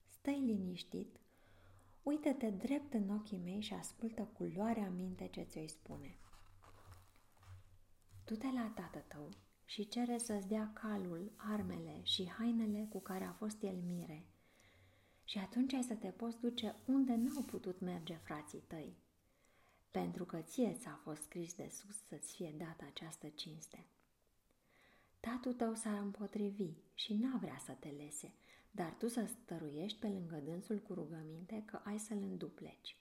stai 0.08 0.40
liniștit, 0.40 1.16
uită-te 2.02 2.50
drept 2.50 2.94
în 2.94 3.10
ochii 3.10 3.40
mei 3.44 3.60
și 3.60 3.74
ascultă 3.74 4.28
cu 4.32 4.42
luarea 4.42 4.90
minte 4.90 5.26
ce 5.26 5.42
ți-o 5.42 5.66
spune. 5.66 6.14
Du-te 8.30 8.50
la 8.52 8.72
tată 8.74 8.98
tău 8.98 9.28
și 9.64 9.88
cere 9.88 10.18
să-ți 10.18 10.48
dea 10.48 10.70
calul, 10.72 11.32
armele 11.36 12.00
și 12.02 12.30
hainele 12.30 12.86
cu 12.90 13.00
care 13.00 13.24
a 13.24 13.32
fost 13.32 13.62
el 13.62 13.76
mire. 13.86 14.26
Și 15.24 15.38
atunci 15.38 15.72
ai 15.72 15.82
să 15.82 15.94
te 15.94 16.08
poți 16.08 16.40
duce 16.40 16.76
unde 16.84 17.14
n-au 17.14 17.42
putut 17.42 17.80
merge 17.80 18.14
frații 18.14 18.62
tăi, 18.66 18.96
pentru 19.90 20.24
că 20.24 20.40
ție 20.40 20.72
ți-a 20.72 21.00
fost 21.02 21.22
scris 21.22 21.54
de 21.54 21.68
sus 21.68 21.96
să-ți 22.08 22.34
fie 22.34 22.54
dată 22.58 22.84
această 22.84 23.28
cinste. 23.28 23.86
Tatul 25.20 25.52
tău 25.52 25.74
s-ar 25.74 25.98
împotrivi 25.98 26.72
și 26.94 27.14
n-a 27.14 27.38
vrea 27.40 27.58
să 27.64 27.72
te 27.72 27.88
lese, 27.88 28.34
dar 28.70 28.94
tu 28.98 29.08
să 29.08 29.24
stăruiești 29.24 29.98
pe 29.98 30.08
lângă 30.08 30.36
dânsul 30.36 30.78
cu 30.78 30.94
rugăminte 30.94 31.62
că 31.66 31.80
ai 31.84 31.98
să-l 31.98 32.22
îndupleci. 32.22 32.96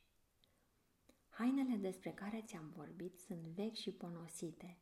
Hainele 1.29 1.75
despre 1.75 2.12
care 2.12 2.43
ți-am 2.45 2.74
vorbit 2.75 3.19
sunt 3.19 3.41
vechi 3.41 3.75
și 3.75 3.91
ponosite 3.91 4.77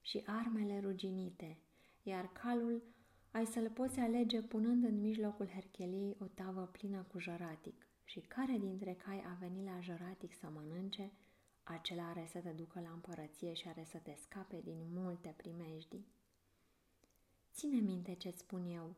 și 0.00 0.22
armele 0.26 0.80
ruginite, 0.80 1.58
iar 2.02 2.32
calul 2.32 2.82
ai 3.30 3.46
să-l 3.46 3.70
poți 3.70 3.98
alege 3.98 4.42
punând 4.42 4.84
în 4.84 5.00
mijlocul 5.00 5.46
hercheliei 5.46 6.16
o 6.18 6.24
tavă 6.24 6.68
plină 6.72 7.02
cu 7.02 7.18
jăratic 7.18 7.86
și 8.04 8.20
care 8.20 8.58
dintre 8.58 8.94
cai 8.94 9.22
a 9.26 9.36
venit 9.40 9.64
la 9.64 9.80
jăratic 9.80 10.34
să 10.34 10.48
mănânce, 10.54 11.12
acela 11.62 12.08
are 12.08 12.26
să 12.30 12.38
te 12.38 12.50
ducă 12.50 12.80
la 12.80 12.90
împărăție 12.90 13.52
și 13.52 13.68
are 13.68 13.84
să 13.84 13.98
te 13.98 14.14
scape 14.14 14.60
din 14.64 14.78
multe 14.92 15.34
primejdii. 15.36 16.06
Ține 17.52 17.80
minte 17.80 18.14
ce-ți 18.14 18.38
spun 18.38 18.64
eu, 18.66 18.94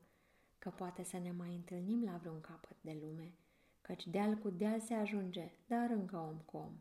că 0.59 0.71
poate 0.71 1.05
să 1.05 1.19
ne 1.19 1.33
mai 1.33 1.55
întâlnim 1.55 2.05
la 2.05 2.17
vreun 2.17 2.41
capăt 2.41 2.77
de 2.81 2.99
lume, 3.01 3.33
căci 3.81 4.07
deal 4.07 4.35
cu 4.35 4.51
deal 4.51 4.81
se 4.81 4.95
ajunge, 4.95 5.51
dar 5.67 5.91
încă 5.91 6.17
om 6.17 6.37
cu 6.37 6.57
om. 6.57 6.73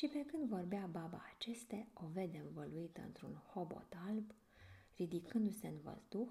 Și 0.00 0.08
pe 0.08 0.24
când 0.24 0.48
vorbea 0.48 0.88
baba 0.90 1.22
aceste, 1.34 1.88
o 1.94 2.06
vede 2.06 2.38
învăluită 2.46 3.00
într-un 3.06 3.34
hobot 3.52 3.94
alb, 4.06 4.34
ridicându-se 4.96 5.66
în 5.68 5.80
văzduh, 5.82 6.28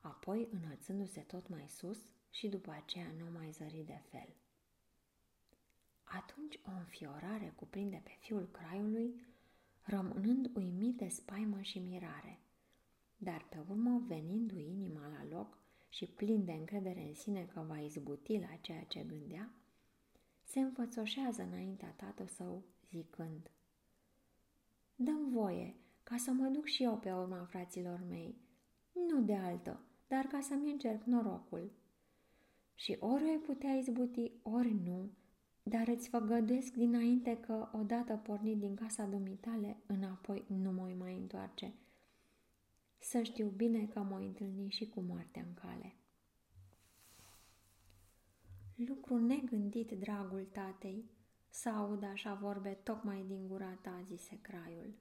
apoi 0.00 0.48
înălțându-se 0.50 1.20
tot 1.20 1.48
mai 1.48 1.68
sus 1.68 1.98
și 2.30 2.48
după 2.48 2.70
aceea 2.70 3.12
nu 3.18 3.30
mai 3.38 3.50
zări 3.50 3.82
de 3.86 4.00
fel. 4.10 4.28
Atunci 6.02 6.60
o 6.66 6.70
înfiorare 6.70 7.52
cuprinde 7.56 8.00
pe 8.04 8.10
fiul 8.20 8.48
craiului, 8.50 9.26
rămânând 9.82 10.56
uimit 10.56 10.96
de 10.96 11.08
spaimă 11.08 11.60
și 11.60 11.78
mirare. 11.78 12.40
Dar 13.16 13.46
pe 13.48 13.58
urmă, 13.68 14.02
venindu-i 14.06 14.70
inima 14.70 15.06
la 15.06 15.36
loc 15.36 15.58
și 15.88 16.06
plin 16.06 16.44
de 16.44 16.52
încredere 16.52 17.00
în 17.00 17.14
sine 17.14 17.44
că 17.44 17.60
va 17.60 17.78
izbuti 17.78 18.38
la 18.38 18.56
ceea 18.60 18.84
ce 18.84 19.02
gândea, 19.02 19.50
se 20.44 20.60
înfățoșează 20.60 21.42
înaintea 21.42 21.94
tatăl 21.96 22.26
său, 22.26 22.62
zicând 22.90 23.50
Dăm 24.96 25.30
voie 25.30 25.74
ca 26.02 26.16
să 26.16 26.30
mă 26.30 26.46
duc 26.46 26.64
și 26.64 26.82
eu 26.82 26.98
pe 26.98 27.12
urma 27.12 27.44
fraților 27.44 28.04
mei, 28.08 28.34
nu 28.92 29.22
de 29.22 29.34
altă, 29.34 29.80
dar 30.06 30.24
ca 30.24 30.40
să-mi 30.40 30.70
încerc 30.70 31.04
norocul. 31.04 31.70
Și 32.74 32.96
ori 33.00 33.34
o 33.36 33.38
putea 33.38 33.74
izbuti, 33.74 34.32
ori 34.42 34.72
nu, 34.72 35.10
dar 35.62 35.88
îți 35.88 36.08
făgăduiesc 36.08 36.72
dinainte 36.72 37.40
că, 37.40 37.68
odată 37.72 38.16
pornit 38.16 38.58
din 38.58 38.74
casa 38.74 39.04
dumitale, 39.04 39.76
înapoi 39.86 40.44
nu 40.46 40.72
mă 40.72 40.94
mai 40.98 41.16
întoarce. 41.16 41.74
Să 42.98 43.22
știu 43.22 43.48
bine 43.48 43.86
că 43.86 44.00
mă 44.00 44.16
întâlni 44.16 44.70
și 44.70 44.88
cu 44.88 45.00
moartea 45.00 45.42
în 45.42 45.54
cale. 45.54 45.94
Lucru 48.74 49.18
negândit, 49.18 49.90
dragul 49.90 50.48
tatei, 50.52 51.04
să 51.58 51.68
aud 51.68 52.02
așa 52.02 52.34
vorbe 52.34 52.78
tocmai 52.82 53.24
din 53.26 53.46
gura 53.48 53.78
ta, 53.80 54.02
zise 54.06 54.38
craiul. 54.40 54.94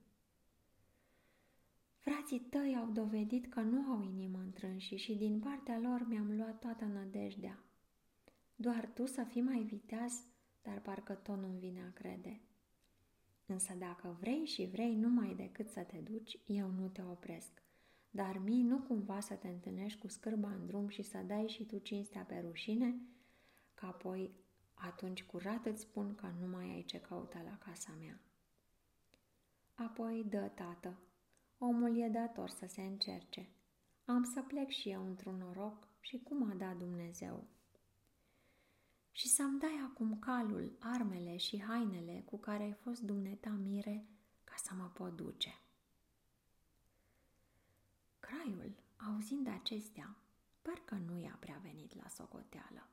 Frații 1.98 2.40
tăi 2.40 2.76
au 2.80 2.90
dovedit 2.90 3.46
că 3.48 3.60
nu 3.60 3.92
au 3.92 4.02
inimă 4.02 4.40
întrânși 4.40 4.96
și 4.96 5.16
din 5.16 5.40
partea 5.40 5.80
lor 5.80 6.06
mi-am 6.08 6.36
luat 6.38 6.60
toată 6.60 6.86
nădejdea. 6.86 7.64
Doar 8.56 8.90
tu 8.94 9.06
să 9.06 9.24
fii 9.24 9.42
mai 9.42 9.62
viteaz 9.62 10.24
dar 10.68 10.80
parcă 10.80 11.14
tot 11.14 11.38
nu-mi 11.38 11.60
vine 11.60 11.84
a 11.88 11.92
crede. 11.94 12.42
Însă 13.46 13.74
dacă 13.74 14.18
vrei 14.20 14.46
și 14.46 14.66
vrei 14.66 14.96
numai 14.96 15.34
decât 15.36 15.70
să 15.70 15.80
te 15.82 15.98
duci, 15.98 16.40
eu 16.46 16.70
nu 16.70 16.88
te 16.88 17.02
opresc. 17.02 17.64
Dar 18.10 18.38
mie 18.38 18.64
nu 18.64 18.78
cumva 18.78 19.20
să 19.20 19.34
te 19.34 19.48
întâlnești 19.48 20.00
cu 20.00 20.08
scârba 20.08 20.50
în 20.50 20.66
drum 20.66 20.88
și 20.88 21.02
să 21.02 21.18
dai 21.18 21.48
și 21.48 21.66
tu 21.66 21.78
cinstea 21.78 22.22
pe 22.22 22.44
rușine? 22.46 22.96
Că 23.74 23.86
apoi 23.86 24.32
atunci 24.78 25.24
curat 25.24 25.66
îți 25.66 25.82
spun 25.82 26.16
că 26.16 26.28
nu 26.40 26.48
mai 26.48 26.66
ai 26.70 26.84
ce 26.84 27.00
căuta 27.02 27.42
la 27.42 27.58
casa 27.58 27.94
mea. 28.00 28.20
Apoi 29.76 30.26
dă, 30.30 30.52
tată. 30.56 30.98
Omul 31.58 31.98
e 31.98 32.08
dator 32.08 32.50
să 32.50 32.66
se 32.68 32.82
încerce. 32.82 33.50
Am 34.06 34.24
să 34.24 34.42
plec 34.42 34.70
și 34.70 34.90
eu 34.90 35.06
într-un 35.06 35.38
noroc 35.38 35.88
și 36.00 36.20
cum 36.24 36.50
a 36.50 36.54
dat 36.54 36.78
Dumnezeu. 36.78 37.48
Și 39.12 39.28
să-mi 39.28 39.60
dai 39.60 39.82
acum 39.86 40.20
calul, 40.20 40.78
armele 40.80 41.38
și 41.38 41.64
hainele 41.64 42.24
cu 42.26 42.38
care 42.38 42.64
ai 42.64 42.74
fost 42.74 43.02
dumneta 43.02 43.50
mire 43.50 44.08
ca 44.44 44.54
să 44.58 44.74
mă 44.74 44.90
pot 44.94 45.16
duce. 45.16 45.62
Craiul, 48.20 48.76
auzind 48.98 49.48
acestea, 49.48 50.16
parcă 50.62 50.96
nu 50.96 51.20
i-a 51.20 51.38
prea 51.40 51.60
venit 51.64 51.96
la 51.96 52.08
socoteală 52.08 52.88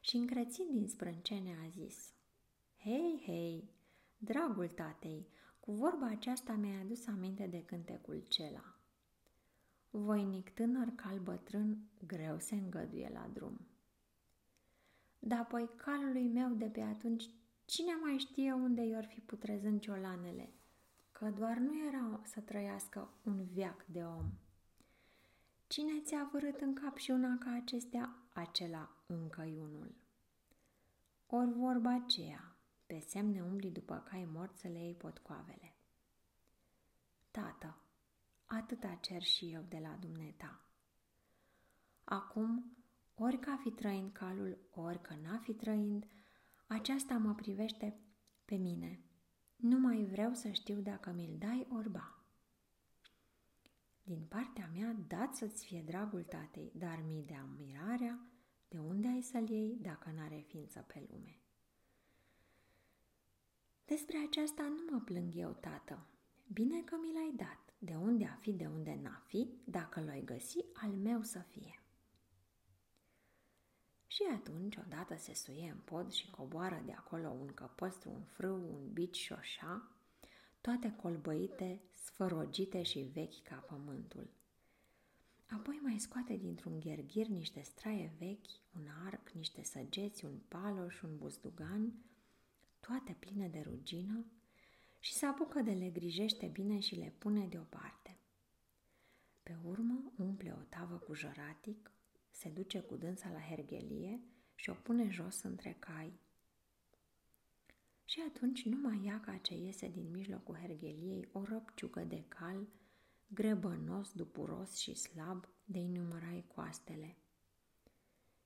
și 0.00 0.16
încrețind 0.16 0.70
din 0.70 0.88
sprâncene 0.88 1.56
a 1.64 1.68
zis 1.68 2.12
Hei, 2.78 3.22
hei, 3.24 3.70
dragul 4.18 4.68
tatei, 4.68 5.26
cu 5.60 5.72
vorba 5.72 6.06
aceasta 6.06 6.52
mi-ai 6.52 6.80
adus 6.80 7.06
aminte 7.06 7.46
de 7.46 7.64
cântecul 7.64 8.24
cela. 8.28 8.78
Voinic 9.90 10.50
tânăr 10.50 10.88
cal 10.96 11.18
bătrân 11.18 11.78
greu 12.06 12.38
se 12.38 12.54
îngăduie 12.54 13.10
la 13.12 13.30
drum. 13.32 13.60
Dar 15.18 15.38
apoi 15.38 15.70
calului 15.76 16.28
meu 16.28 16.54
de 16.54 16.66
pe 16.66 16.80
atunci 16.80 17.24
cine 17.64 17.92
mai 18.02 18.18
știe 18.18 18.52
unde 18.52 18.82
i-or 18.82 19.04
fi 19.04 19.20
putrezând 19.20 19.80
ciolanele, 19.80 20.52
că 21.12 21.30
doar 21.30 21.56
nu 21.56 21.86
era 21.86 22.20
să 22.24 22.40
trăiască 22.40 23.10
un 23.24 23.44
viac 23.44 23.86
de 23.86 24.02
om. 24.02 24.30
Cine 25.66 26.00
ți-a 26.00 26.28
vărât 26.32 26.60
în 26.60 26.74
cap 26.74 26.96
și 26.96 27.10
una 27.10 27.38
ca 27.38 27.52
acestea, 27.52 28.16
acela 28.32 28.97
încă 29.08 29.42
unul. 29.42 29.94
Ori 31.26 31.52
vorba 31.52 31.94
aceea, 31.94 32.56
pe 32.86 32.98
semne 32.98 33.42
umbli 33.42 33.70
după 33.70 34.04
cai 34.08 34.24
mort 34.24 34.56
să 34.56 34.68
le 34.68 34.78
iei 34.78 34.94
potcoavele. 34.94 35.74
Tată, 37.30 37.76
atâta 38.44 38.98
cer 39.00 39.22
și 39.22 39.52
eu 39.52 39.62
de 39.68 39.78
la 39.78 39.96
dumneta. 40.00 40.60
Acum, 42.04 42.76
ori 43.14 43.38
ca 43.38 43.58
fi 43.62 43.70
trăind 43.70 44.12
calul, 44.12 44.58
ori 44.70 45.00
că 45.00 45.14
n-a 45.22 45.38
fi 45.38 45.54
trăind, 45.54 46.06
aceasta 46.66 47.18
mă 47.18 47.34
privește 47.34 48.00
pe 48.44 48.54
mine. 48.54 49.00
Nu 49.56 49.78
mai 49.78 50.04
vreau 50.04 50.34
să 50.34 50.50
știu 50.50 50.80
dacă 50.80 51.10
mi-l 51.10 51.36
dai 51.38 51.66
orba. 51.70 52.22
Din 54.02 54.24
partea 54.28 54.70
mea, 54.72 54.96
dat 55.06 55.34
să-ți 55.34 55.64
fie 55.64 55.82
dragul 55.82 56.22
tatei, 56.22 56.72
dar 56.74 57.02
mi 57.06 57.22
de 57.26 57.34
admirarea 57.34 58.27
de 58.68 58.78
unde 58.78 59.08
ai 59.08 59.22
să-l 59.22 59.48
iei 59.48 59.78
dacă 59.80 60.10
n-are 60.16 60.44
ființă 60.48 60.84
pe 60.86 61.06
lume. 61.10 61.38
Despre 63.84 64.16
aceasta 64.28 64.62
nu 64.62 64.82
mă 64.90 65.00
plâng 65.04 65.34
eu, 65.34 65.52
tată. 65.60 66.06
Bine 66.52 66.82
că 66.82 66.96
mi 67.00 67.12
l-ai 67.12 67.32
dat. 67.36 67.74
De 67.78 67.94
unde 67.94 68.24
a 68.24 68.34
fi, 68.34 68.52
de 68.52 68.66
unde 68.66 68.98
n-a 69.02 69.22
fi, 69.26 69.48
dacă 69.64 70.00
l-ai 70.00 70.22
găsi, 70.24 70.58
al 70.72 70.90
meu 70.90 71.22
să 71.22 71.38
fie. 71.38 71.82
Și 74.06 74.22
atunci, 74.34 74.76
odată 74.76 75.16
se 75.16 75.34
suie 75.34 75.70
în 75.70 75.78
pod 75.78 76.12
și 76.12 76.30
coboară 76.30 76.82
de 76.84 76.92
acolo 76.92 77.28
un 77.28 77.54
căpăstru, 77.54 78.10
un 78.10 78.22
frâu, 78.22 78.56
un 78.56 78.92
bici 78.92 79.16
și 79.16 79.34
șa, 79.40 79.92
toate 80.60 80.96
colbăite, 81.02 81.80
sfărogite 81.92 82.82
și 82.82 82.98
vechi 82.98 83.42
ca 83.42 83.56
pământul. 83.56 84.30
Apoi 85.50 85.80
mai 85.82 85.98
scoate 85.98 86.36
dintr-un 86.36 86.80
gherghir 86.80 87.26
niște 87.26 87.62
straie 87.62 88.12
vechi, 88.18 88.46
un 88.76 88.86
arc, 89.06 89.30
niște 89.30 89.62
săgeți, 89.62 90.24
un 90.24 90.38
paloș, 90.48 91.02
un 91.02 91.16
buzdugan, 91.16 91.92
toate 92.80 93.16
pline 93.18 93.48
de 93.48 93.60
rugină, 93.60 94.24
și 94.98 95.12
se 95.12 95.26
apucă 95.26 95.60
de 95.60 95.70
le 95.70 95.90
grijește 95.90 96.46
bine 96.46 96.78
și 96.78 96.94
le 96.94 97.12
pune 97.18 97.46
deoparte. 97.46 98.16
Pe 99.42 99.56
urmă 99.64 100.12
umple 100.16 100.54
o 100.58 100.62
tavă 100.68 100.96
cu 100.96 101.14
jăratic, 101.14 101.90
se 102.30 102.48
duce 102.48 102.80
cu 102.80 102.96
dânsa 102.96 103.30
la 103.30 103.40
hergelie 103.40 104.20
și 104.54 104.70
o 104.70 104.74
pune 104.74 105.08
jos 105.10 105.42
între 105.42 105.76
cai. 105.78 106.12
Și 108.04 108.20
atunci 108.28 108.64
nu 108.64 108.76
mai 108.76 109.04
ia 109.04 109.20
ca 109.20 109.36
ce 109.36 109.54
iese 109.54 109.88
din 109.88 110.10
mijlocul 110.10 110.56
hergeliei 110.56 111.28
o 111.32 111.44
răpciucă 111.44 112.00
de 112.00 112.24
cal, 112.28 112.66
grebănos, 113.28 114.12
dupuros 114.12 114.76
și 114.76 114.94
slab 114.94 115.48
de-i 115.64 115.88
numărai 115.88 116.44
coastele. 116.54 117.16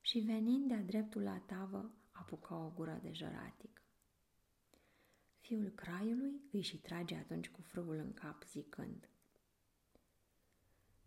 Și 0.01 0.19
venind 0.19 0.67
de-a 0.67 0.81
dreptul 0.81 1.21
la 1.21 1.37
tavă, 1.37 1.91
apucă 2.11 2.53
o 2.53 2.71
gură 2.75 2.99
de 3.03 3.11
jăratic. 3.11 3.81
Fiul 5.39 5.69
craiului 5.69 6.41
îi 6.51 6.61
și 6.61 6.77
trage 6.77 7.15
atunci 7.15 7.49
cu 7.49 7.61
frâul 7.61 7.95
în 7.95 8.13
cap, 8.13 8.43
zicând 8.43 9.07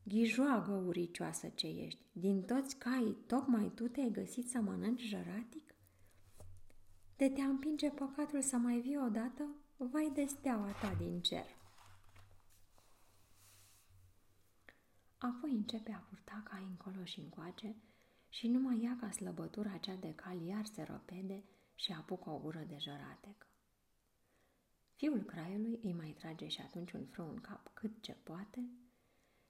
Ghijoagă, 0.02 0.72
uricioasă 0.72 1.48
ce 1.48 1.66
ești, 1.66 2.00
din 2.12 2.42
toți 2.42 2.76
caii, 2.76 3.16
tocmai 3.26 3.72
tu 3.74 3.88
te-ai 3.88 4.10
găsit 4.10 4.48
să 4.48 4.60
mănânci 4.60 5.02
jăratic? 5.02 5.74
De 7.16 7.28
te 7.28 7.42
împinge 7.42 7.90
păcatul 7.90 8.42
să 8.42 8.56
mai 8.56 8.80
vii 8.80 8.98
odată, 8.98 9.48
vai 9.76 10.10
de 10.14 10.24
steaua 10.24 10.70
ta 10.70 10.94
din 10.98 11.20
cer. 11.20 11.55
Apoi 15.18 15.50
începe 15.50 15.92
a 15.92 15.98
purta 15.98 16.42
cai 16.44 16.66
încolo 16.70 17.04
și 17.04 17.20
încoace 17.20 17.76
și 18.28 18.48
nu 18.48 18.60
mai 18.60 18.82
ia 18.82 18.96
ca 19.00 19.10
slăbătura 19.10 19.76
cea 19.76 19.94
de 19.94 20.14
cal 20.14 20.40
iar 20.40 20.64
se 20.64 20.82
răpede 20.82 21.44
și 21.74 21.92
apucă 21.92 22.30
o 22.30 22.38
gură 22.38 22.64
de 22.68 22.76
jăratec. 22.78 23.46
Fiul 24.94 25.22
craiului 25.22 25.80
îi 25.82 25.92
mai 25.92 26.14
trage 26.18 26.48
și 26.48 26.60
atunci 26.60 26.92
un 26.92 27.04
frâu 27.06 27.28
în 27.28 27.40
cap 27.40 27.70
cât 27.74 28.02
ce 28.02 28.12
poate 28.12 28.68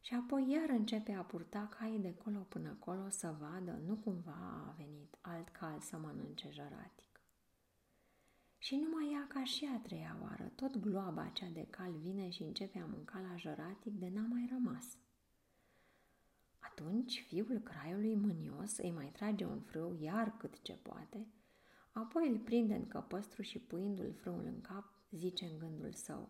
și 0.00 0.14
apoi 0.14 0.50
iar 0.50 0.68
începe 0.68 1.12
a 1.12 1.22
purta 1.22 1.68
caii 1.78 1.98
de 1.98 2.14
colo 2.14 2.38
până 2.38 2.76
colo 2.78 3.08
să 3.08 3.34
vadă 3.38 3.80
nu 3.86 3.96
cumva 3.96 4.64
a 4.68 4.74
venit 4.76 5.16
alt 5.20 5.48
cal 5.48 5.80
să 5.80 5.96
mănânce 5.98 6.50
jăratic. 6.50 7.20
Și 8.58 8.76
numai 8.76 9.12
ea 9.12 9.26
ca 9.28 9.44
și 9.44 9.68
a 9.74 9.78
treia 9.78 10.18
oară, 10.22 10.52
tot 10.54 10.76
gloaba 10.76 11.22
acea 11.22 11.48
de 11.48 11.66
cal 11.70 11.92
vine 11.92 12.30
și 12.30 12.42
începe 12.42 12.78
a 12.78 12.86
mânca 12.86 13.20
la 13.30 13.36
jăratic 13.36 13.92
de 13.92 14.08
n-a 14.08 14.26
mai 14.26 14.48
rămas. 14.50 14.96
Atunci 16.78 17.24
fiul 17.26 17.58
craiului 17.58 18.14
mânios 18.14 18.76
îi 18.76 18.90
mai 18.90 19.10
trage 19.12 19.44
un 19.44 19.60
frâu 19.60 19.96
iar 20.00 20.36
cât 20.36 20.62
ce 20.62 20.72
poate, 20.72 21.26
apoi 21.92 22.28
îl 22.28 22.38
prinde 22.38 22.74
în 22.74 22.88
căpăstru 22.88 23.42
și 23.42 23.58
puindu-l 23.58 24.12
frâul 24.12 24.44
în 24.44 24.60
cap, 24.60 24.84
zice 25.10 25.44
în 25.44 25.58
gândul 25.58 25.92
său. 25.92 26.28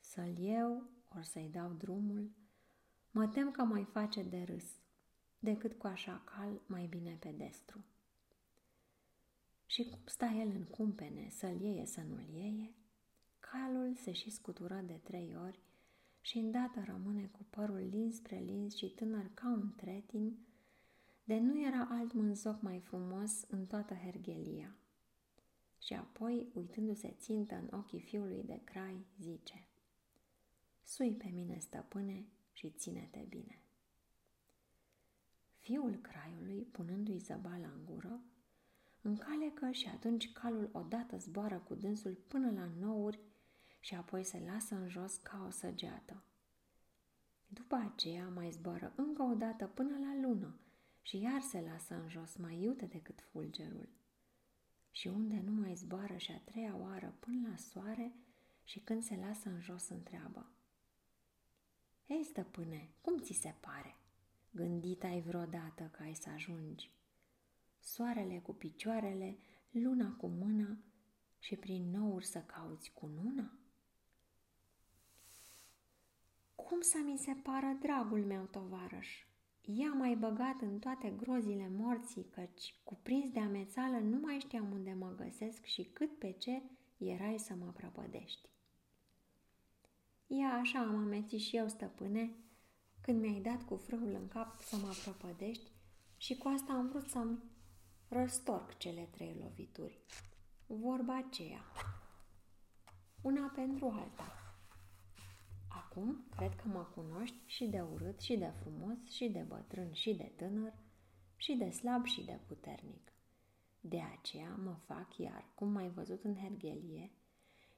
Să-l 0.00 0.38
iau, 0.38 0.82
ori 1.16 1.26
să-i 1.26 1.50
dau 1.52 1.72
drumul, 1.72 2.30
mă 3.10 3.26
tem 3.26 3.50
că 3.50 3.62
mai 3.62 3.84
face 3.84 4.22
de 4.22 4.42
râs, 4.42 4.64
decât 5.38 5.72
cu 5.78 5.86
așa 5.86 6.22
cal 6.24 6.60
mai 6.66 6.86
bine 6.86 7.16
pe 7.20 7.34
destru. 7.36 7.84
Și 9.66 9.84
cum 9.84 10.00
sta 10.04 10.26
el 10.26 10.48
în 10.48 10.64
cumpene 10.64 11.28
să-l 11.30 11.60
iei 11.60 11.86
să 11.86 12.00
nu-l 12.00 12.28
iei, 12.34 12.76
calul 13.40 13.94
se 13.94 14.12
și 14.12 14.30
scutură 14.30 14.82
de 14.86 15.00
trei 15.02 15.36
ori 15.44 15.60
și 16.26 16.38
îndată 16.38 16.82
rămâne 16.86 17.26
cu 17.32 17.46
părul 17.50 17.86
lins 17.90 18.16
spre 18.16 18.38
lins 18.38 18.76
și 18.76 18.86
tânăr 18.86 19.30
ca 19.34 19.48
un 19.48 19.72
tretin, 19.76 20.38
de 21.24 21.38
nu 21.38 21.60
era 21.66 21.86
alt 21.90 22.12
mânzoc 22.12 22.62
mai 22.62 22.80
frumos 22.80 23.42
în 23.48 23.66
toată 23.66 23.94
hergelia 23.94 24.76
și 25.78 25.94
apoi, 25.94 26.50
uitându-se 26.54 27.14
țintă 27.18 27.54
în 27.54 27.78
ochii 27.78 28.00
fiului 28.00 28.42
de 28.44 28.60
crai, 28.64 29.06
zice 29.20 29.66
Sui 30.84 31.14
pe 31.14 31.30
mine, 31.34 31.58
stăpâne, 31.58 32.26
și 32.52 32.70
ține-te 32.70 33.24
bine. 33.28 33.58
Fiul 35.58 35.94
craiului, 35.94 36.62
punându-i 36.62 37.18
zăbala 37.18 37.68
în 37.68 37.84
gură, 37.84 38.20
încalecă 39.02 39.70
și 39.70 39.88
atunci 39.88 40.32
calul 40.32 40.68
odată 40.72 41.18
zboară 41.18 41.58
cu 41.58 41.74
dânsul 41.74 42.18
până 42.28 42.50
la 42.50 42.68
nouri 42.80 43.20
și 43.86 43.94
apoi 43.94 44.24
se 44.24 44.42
lasă 44.46 44.74
în 44.74 44.88
jos 44.88 45.16
ca 45.16 45.44
o 45.46 45.50
săgeată. 45.50 46.22
După 47.46 47.74
aceea 47.74 48.28
mai 48.28 48.50
zboară 48.50 48.92
încă 48.96 49.22
o 49.22 49.34
dată 49.34 49.66
până 49.66 49.98
la 49.98 50.28
lună 50.28 50.58
și 51.02 51.20
iar 51.20 51.40
se 51.40 51.60
lasă 51.60 51.94
în 51.94 52.08
jos 52.08 52.36
mai 52.36 52.62
iute 52.62 52.86
decât 52.86 53.20
fulgerul 53.20 53.88
și 54.90 55.08
unde 55.08 55.42
nu 55.44 55.52
mai 55.52 55.74
zboară 55.74 56.16
și 56.16 56.32
a 56.32 56.38
treia 56.38 56.76
oară 56.76 57.14
până 57.20 57.48
la 57.48 57.56
soare 57.56 58.14
și 58.64 58.78
când 58.80 59.02
se 59.02 59.16
lasă 59.16 59.48
în 59.48 59.60
jos 59.60 59.88
întreabă. 59.88 60.50
Ei, 62.06 62.24
stăpâne, 62.24 62.90
cum 63.00 63.18
ți 63.18 63.32
se 63.32 63.54
pare? 63.60 63.96
Gândit 64.50 65.04
ai 65.04 65.20
vreodată 65.20 65.90
că 65.92 66.02
ai 66.02 66.14
să 66.14 66.28
ajungi? 66.28 66.90
Soarele 67.80 68.38
cu 68.38 68.54
picioarele, 68.54 69.38
luna 69.70 70.12
cu 70.12 70.26
mâna 70.26 70.78
și 71.38 71.56
prin 71.56 71.90
nouri 71.90 72.26
să 72.26 72.38
cauți 72.38 72.92
cu 72.92 73.06
nuna? 73.06 73.50
Cum 76.56 76.80
să 76.80 76.98
mi 77.04 77.18
se 77.18 77.32
pară, 77.32 77.76
dragul 77.80 78.24
meu 78.24 78.42
tovarăș? 78.44 79.24
Ea 79.62 79.92
mai 79.92 80.14
băgat 80.14 80.60
în 80.60 80.78
toate 80.78 81.10
grozile 81.16 81.68
morții, 81.70 82.26
căci, 82.30 82.74
cuprins 82.84 83.30
de 83.30 83.40
amețală, 83.40 83.98
nu 83.98 84.18
mai 84.18 84.38
știam 84.38 84.70
unde 84.72 84.92
mă 84.92 85.14
găsesc 85.16 85.64
și 85.64 85.82
cât 85.82 86.18
pe 86.18 86.32
ce 86.32 86.62
erai 86.96 87.38
să 87.38 87.54
mă 87.54 87.72
prăpădești. 87.72 88.48
Ia 90.26 90.48
așa 90.48 90.78
am 90.78 90.96
amețit 90.96 91.40
și 91.40 91.56
eu, 91.56 91.68
stăpâne, 91.68 92.34
când 93.00 93.20
mi-ai 93.20 93.40
dat 93.40 93.62
cu 93.62 93.76
frâul 93.76 94.14
în 94.20 94.28
cap 94.28 94.60
să 94.60 94.76
mă 94.76 94.94
prăpădești 95.02 95.70
Și 96.16 96.36
cu 96.36 96.48
asta 96.48 96.72
am 96.72 96.88
vrut 96.88 97.08
să-mi 97.08 97.38
răstorc 98.08 98.76
cele 98.76 99.08
trei 99.10 99.36
lovituri. 99.42 100.00
Vorba 100.66 101.16
aceea, 101.16 101.64
una 103.22 103.52
pentru 103.54 103.86
alta. 103.86 104.45
Acum 105.76 106.24
cred 106.36 106.54
că 106.54 106.68
mă 106.68 106.86
cunoști 106.94 107.36
și 107.46 107.66
de 107.66 107.80
urât 107.80 108.20
și 108.20 108.36
de 108.36 108.52
frumos 108.60 108.96
și 109.04 109.28
de 109.28 109.44
bătrân 109.48 109.92
și 109.92 110.14
de 110.14 110.32
tânăr 110.36 110.72
și 111.36 111.54
de 111.54 111.70
slab 111.70 112.04
și 112.04 112.24
de 112.24 112.40
puternic. 112.46 113.12
De 113.80 114.00
aceea 114.00 114.54
mă 114.54 114.76
fac 114.84 115.16
iar, 115.16 115.44
cum 115.54 115.68
m-ai 115.68 115.90
văzut 115.90 116.24
în 116.24 116.34
hergelie, 116.34 117.10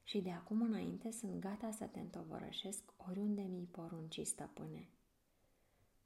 și 0.03 0.21
de 0.21 0.31
acum 0.31 0.63
înainte 0.63 1.11
sunt 1.11 1.41
gata 1.41 1.71
să 1.71 1.85
te 1.85 2.01
întovărășesc 2.01 2.93
oriunde 2.97 3.43
mi-i 3.43 3.69
porunci, 3.71 4.21
stăpâne. 4.27 4.89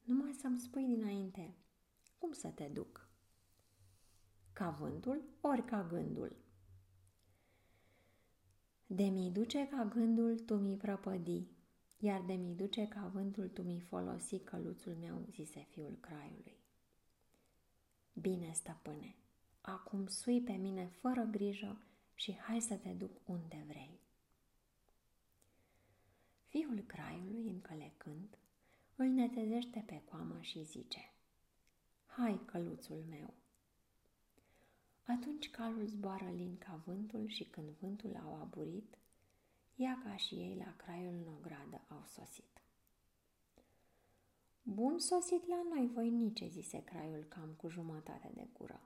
Numai 0.02 0.33
să-mi 0.33 0.61
spui 0.61 0.85
dinainte, 0.85 1.55
cum 2.18 2.33
să 2.33 2.48
te 2.48 2.64
duc? 2.64 3.09
Ca 4.52 4.70
vântul 4.70 5.22
ori 5.40 5.64
ca 5.64 5.87
gândul? 5.90 6.37
De 8.87 9.05
mi 9.05 9.31
duce 9.31 9.68
ca 9.68 9.85
gândul, 9.85 10.38
tu 10.38 10.55
mi 10.55 10.76
prăpădi, 10.76 11.46
iar 12.04 12.22
de 12.22 12.32
mi 12.32 12.54
duce 12.54 12.88
ca 12.88 13.10
vântul, 13.12 13.48
tu 13.48 13.62
mi 13.62 13.80
folosi 13.80 14.38
căluțul 14.38 14.94
meu, 14.94 15.26
zise 15.30 15.66
fiul 15.70 15.98
craiului. 16.00 16.56
Bine, 18.12 18.52
stăpâne, 18.52 19.14
acum 19.60 20.06
sui 20.06 20.40
pe 20.40 20.52
mine 20.52 20.86
fără 20.86 21.22
grijă 21.22 21.82
și 22.14 22.38
hai 22.38 22.60
să 22.60 22.74
te 22.74 22.88
duc 22.88 23.28
unde 23.28 23.64
vrei. 23.66 24.00
Fiul 26.48 26.82
craiului, 26.86 27.48
încălecând, 27.48 28.38
îl 28.96 29.06
netezește 29.06 29.84
pe 29.86 30.02
coamă 30.04 30.38
și 30.40 30.64
zice, 30.64 31.12
Hai, 32.06 32.40
căluțul 32.44 33.04
meu! 33.08 33.34
Atunci 35.02 35.50
calul 35.50 35.86
zboară 35.86 36.30
lin 36.30 36.58
ca 36.58 36.82
vântul 36.84 37.28
și 37.28 37.44
când 37.44 37.68
vântul 37.68 38.20
au 38.24 38.34
aburit, 38.34 38.98
ea 39.76 40.00
ca 40.04 40.16
și 40.16 40.35
ei 40.35 40.62
la 40.64 40.76
craiul 40.76 41.14
în 41.14 41.35
ogradă 41.37 41.80
au 41.88 42.02
sosit. 42.06 42.61
Bun 44.62 44.98
sosit 44.98 45.46
la 45.46 45.62
noi, 45.74 45.90
voinice, 45.92 46.48
zise 46.48 46.85
craiul 46.85 47.24
cam 47.24 47.54
cu 47.56 47.68
jumătate 47.68 48.30
de 48.35 48.48
gură. 48.58 48.80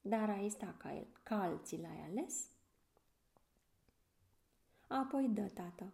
Dar 0.00 0.30
ai 0.30 0.48
sta 0.48 0.74
ca, 0.78 0.94
el, 0.94 1.06
ca 1.22 1.42
alții 1.42 1.80
l-ai 1.80 2.00
ales? 2.10 2.50
Apoi 4.86 5.28
dă, 5.28 5.48
tată, 5.54 5.92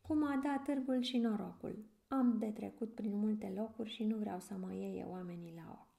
cum 0.00 0.24
a 0.24 0.36
dat 0.36 0.64
târgul 0.64 1.00
și 1.00 1.18
norocul. 1.18 1.84
Am 2.08 2.38
de 2.38 2.50
trecut 2.50 2.94
prin 2.94 3.16
multe 3.16 3.52
locuri 3.56 3.90
și 3.90 4.04
nu 4.04 4.16
vreau 4.16 4.40
să 4.40 4.54
mă 4.54 4.72
iei 4.72 5.04
oamenii 5.08 5.54
la 5.54 5.70
ochi. 5.70 5.90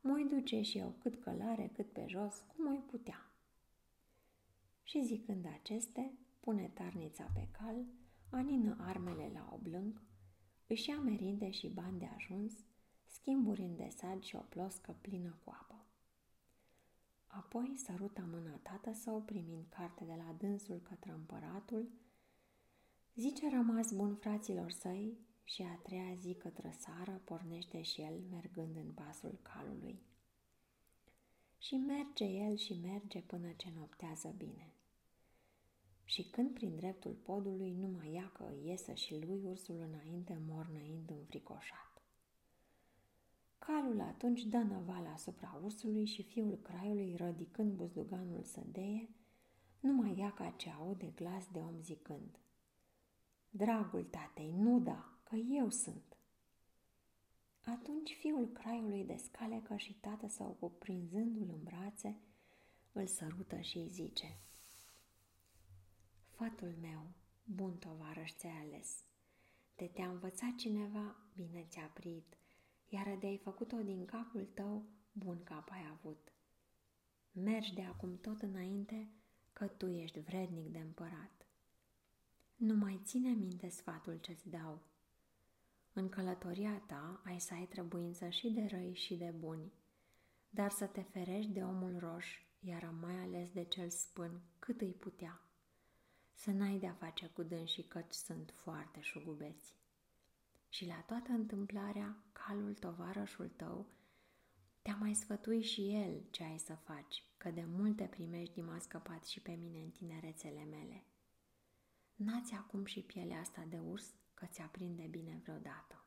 Mă 0.00 0.26
duce 0.28 0.60
și 0.60 0.78
eu 0.78 0.94
cât 0.98 1.22
călare, 1.22 1.70
cât 1.74 1.92
pe 1.92 2.04
jos, 2.08 2.44
cum 2.56 2.74
o 2.74 2.78
putea. 2.78 3.30
Și 4.82 5.02
zicând 5.02 5.46
aceste, 5.46 6.12
pune 6.40 6.70
tarnița 6.74 7.30
pe 7.34 7.48
cal, 7.50 7.84
anină 8.30 8.76
armele 8.80 9.30
la 9.34 9.50
oblâng, 9.52 10.02
își 10.66 10.88
ia 10.88 10.98
merinde 10.98 11.50
și 11.50 11.68
bani 11.68 11.98
de 11.98 12.08
ajuns, 12.16 12.52
schimburi 13.06 13.60
în 13.60 13.76
desad 13.76 14.22
și 14.22 14.36
o 14.36 14.40
ploscă 14.40 14.96
plină 15.00 15.36
cu 15.44 15.50
apă. 15.50 15.84
Apoi 17.26 17.76
sărută 17.76 18.28
mâna 18.30 18.56
tată 18.62 18.92
său 18.92 19.22
primind 19.22 19.66
carte 19.68 20.04
de 20.04 20.14
la 20.14 20.34
dânsul 20.38 20.80
către 20.80 21.10
împăratul, 21.10 21.88
zice 23.14 23.50
rămas 23.50 23.92
bun 23.92 24.14
fraților 24.14 24.70
săi 24.70 25.18
și 25.44 25.62
a 25.62 25.74
treia 25.74 26.14
zi 26.14 26.34
către 26.34 26.76
sară 26.78 27.20
pornește 27.24 27.82
și 27.82 28.00
el 28.00 28.20
mergând 28.30 28.76
în 28.76 28.92
pasul 28.92 29.38
calului. 29.42 30.02
Și 31.58 31.74
merge 31.74 32.24
el 32.24 32.56
și 32.56 32.80
merge 32.82 33.20
până 33.20 33.52
ce 33.56 33.72
noptează 33.76 34.34
bine. 34.36 34.72
Și 36.10 36.22
când 36.22 36.50
prin 36.54 36.76
dreptul 36.76 37.12
podului 37.12 37.72
numai 37.72 38.12
ia 38.12 38.30
că 38.34 38.52
iesă 38.64 38.94
și 38.94 39.24
lui 39.26 39.40
ursul 39.44 39.76
înainte 39.76 40.40
mornăind 40.46 41.10
înfricoșat. 41.10 42.02
Calul 43.58 44.00
atunci 44.00 44.42
dă 44.42 44.58
năval 44.58 45.06
asupra 45.06 45.60
ursului 45.62 46.04
și 46.04 46.22
fiul 46.22 46.58
craiului, 46.62 47.16
rădicând 47.16 47.72
buzduganul 47.72 48.42
să 48.42 48.60
deie, 48.72 49.08
nu 49.80 49.92
mai 49.92 50.18
ia 50.18 50.30
ca 50.32 50.54
ce 50.56 50.70
aude 50.70 51.12
glas 51.14 51.48
de 51.52 51.58
om 51.58 51.80
zicând. 51.80 52.38
Dragul 53.50 54.04
tatei, 54.04 54.52
nu 54.52 54.80
da, 54.80 55.18
că 55.22 55.36
eu 55.36 55.68
sunt. 55.68 56.16
Atunci 57.64 58.16
fiul 58.20 58.48
craiului 58.52 59.04
descalecă 59.04 59.76
și 59.76 59.94
tată 60.00 60.28
sau 60.28 60.56
cuprinzându-l 60.60 61.48
în 61.48 61.62
brațe, 61.62 62.20
îl 62.92 63.06
sărută 63.06 63.60
și 63.60 63.78
îi 63.78 63.88
zice 63.88 64.40
Fătul 66.40 66.74
meu, 66.80 67.12
bun 67.44 67.76
tovarăș 67.76 68.32
ți-ai 68.34 68.66
ales. 68.66 69.04
De 69.76 69.86
te-a 69.86 70.08
învățat 70.08 70.54
cineva, 70.56 71.16
bine 71.34 71.66
ți-a 71.68 71.90
prit, 71.94 72.36
iar 72.88 73.16
de-ai 73.18 73.36
făcut-o 73.36 73.82
din 73.82 74.04
capul 74.04 74.48
tău, 74.54 74.84
bun 75.12 75.42
cap 75.44 75.70
ai 75.70 75.88
avut. 75.90 76.32
Mergi 77.32 77.74
de 77.74 77.82
acum 77.82 78.16
tot 78.16 78.40
înainte, 78.40 79.10
că 79.52 79.66
tu 79.66 79.86
ești 79.86 80.20
vrednic 80.20 80.68
de 80.68 80.78
împărat. 80.78 81.46
Nu 82.56 82.74
mai 82.74 83.00
ține 83.04 83.30
minte 83.30 83.68
sfatul 83.68 84.16
ce-ți 84.16 84.48
dau. 84.48 84.82
În 85.92 86.08
călătoria 86.08 86.82
ta 86.86 87.20
ai 87.24 87.40
să 87.40 87.54
ai 87.54 87.66
trebuință 87.66 88.28
și 88.28 88.50
de 88.50 88.66
răi 88.70 88.94
și 88.94 89.16
de 89.16 89.34
buni, 89.38 89.72
dar 90.50 90.70
să 90.70 90.86
te 90.86 91.02
ferești 91.02 91.50
de 91.50 91.62
omul 91.62 91.98
roș, 91.98 92.40
iar 92.60 92.94
mai 93.00 93.14
ales 93.14 93.50
de 93.50 93.64
cel 93.64 93.88
spân 93.88 94.40
cât 94.58 94.80
îi 94.80 94.92
putea. 94.92 95.44
Să 96.40 96.50
n-ai 96.50 96.78
de-a 96.78 96.92
face 96.92 97.26
cu 97.26 97.42
dânsii 97.42 97.82
căci 97.82 98.12
sunt 98.12 98.52
foarte 98.56 99.00
șugubeți 99.00 99.74
și 100.68 100.86
la 100.86 100.94
toată 101.06 101.30
întâmplarea, 101.30 102.16
calul 102.32 102.74
tovarășul 102.74 103.48
tău 103.48 103.86
te-a 104.82 104.94
mai 104.94 105.14
sfătui 105.14 105.62
și 105.62 105.94
el 105.94 106.22
ce 106.30 106.42
ai 106.42 106.58
să 106.58 106.74
faci, 106.74 107.24
că 107.36 107.50
de 107.50 107.64
multe 107.64 108.04
primești 108.04 108.60
m-a 108.60 108.78
scăpat 108.78 109.24
și 109.24 109.40
pe 109.40 109.52
mine 109.52 109.78
în 109.78 109.90
tinerețele 109.90 110.64
mele. 110.64 111.04
N-ați 112.14 112.52
acum 112.54 112.84
și 112.84 113.00
pielea 113.00 113.40
asta 113.40 113.66
de 113.68 113.78
urs, 113.78 114.14
că 114.34 114.46
ți 114.46 114.62
prinde 114.62 115.06
bine 115.06 115.40
vreodată. 115.42 116.04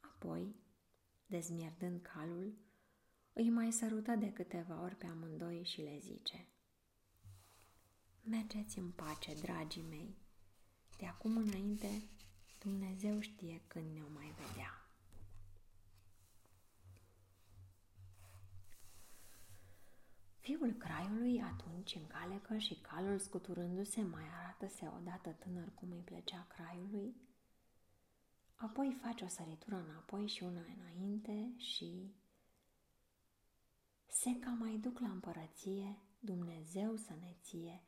Apoi, 0.00 0.54
dezmierdând 1.26 2.02
calul, 2.02 2.54
îi 3.32 3.50
mai 3.50 3.72
sărută 3.72 4.14
de 4.14 4.32
câteva 4.32 4.82
ori 4.82 4.96
pe 4.96 5.06
amândoi 5.06 5.64
și 5.64 5.82
le 5.82 5.98
zice 5.98 6.48
Mergeți 8.22 8.78
în 8.78 8.90
pace, 8.90 9.34
dragii 9.34 9.82
mei, 9.88 10.16
de 10.96 11.06
acum 11.06 11.36
înainte 11.36 12.02
Dumnezeu 12.58 13.20
știe 13.20 13.62
când 13.66 13.94
ne-o 13.94 14.08
mai 14.08 14.34
vedea. 14.38 14.84
Fiul 20.38 20.72
craiului 20.72 21.42
atunci 21.42 21.94
încalecă 21.94 22.58
și 22.58 22.74
calul 22.74 23.18
scuturându-se 23.18 24.02
mai 24.02 24.24
arată-se 24.40 24.88
odată 24.96 25.30
tânăr 25.30 25.74
cum 25.74 25.90
îi 25.90 26.02
plăcea 26.04 26.46
craiului, 26.48 27.14
apoi 28.54 28.98
face 29.02 29.24
o 29.24 29.28
săritură 29.28 29.76
înapoi 29.76 30.26
și 30.26 30.42
una 30.42 30.64
înainte 30.76 31.54
și 31.56 32.14
se 34.06 34.38
ca 34.38 34.50
mai 34.50 34.78
duc 34.78 34.98
la 34.98 35.10
împărăție, 35.10 35.98
Dumnezeu 36.18 36.96
să 36.96 37.12
ne 37.20 37.36
ție, 37.40 37.82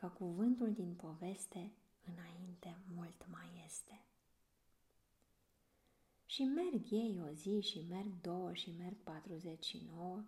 că 0.00 0.08
cuvântul 0.08 0.72
din 0.72 0.94
poveste 0.94 1.72
înainte 2.04 2.76
mult 2.94 3.26
mai 3.30 3.62
este. 3.64 4.04
Și 6.26 6.42
merg 6.42 6.90
ei 6.90 7.20
o 7.28 7.32
zi 7.32 7.60
și 7.60 7.84
merg 7.88 8.20
două 8.20 8.52
și 8.52 8.74
merg 8.78 8.96
49, 8.96 10.24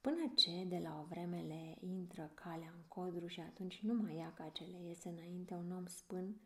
până 0.00 0.32
ce 0.34 0.64
de 0.64 0.78
la 0.78 1.00
o 1.00 1.04
vreme 1.04 1.42
le 1.42 1.76
intră 1.80 2.30
calea 2.34 2.72
în 2.76 2.82
codru 2.88 3.26
și 3.26 3.40
atunci 3.40 3.80
nu 3.80 3.94
mai 3.94 4.16
ia 4.16 4.32
ca 4.32 4.48
ce 4.48 4.64
le 4.64 4.88
iese 4.88 5.08
înainte 5.08 5.54
un 5.54 5.72
om 5.72 5.86
spân 5.86 6.40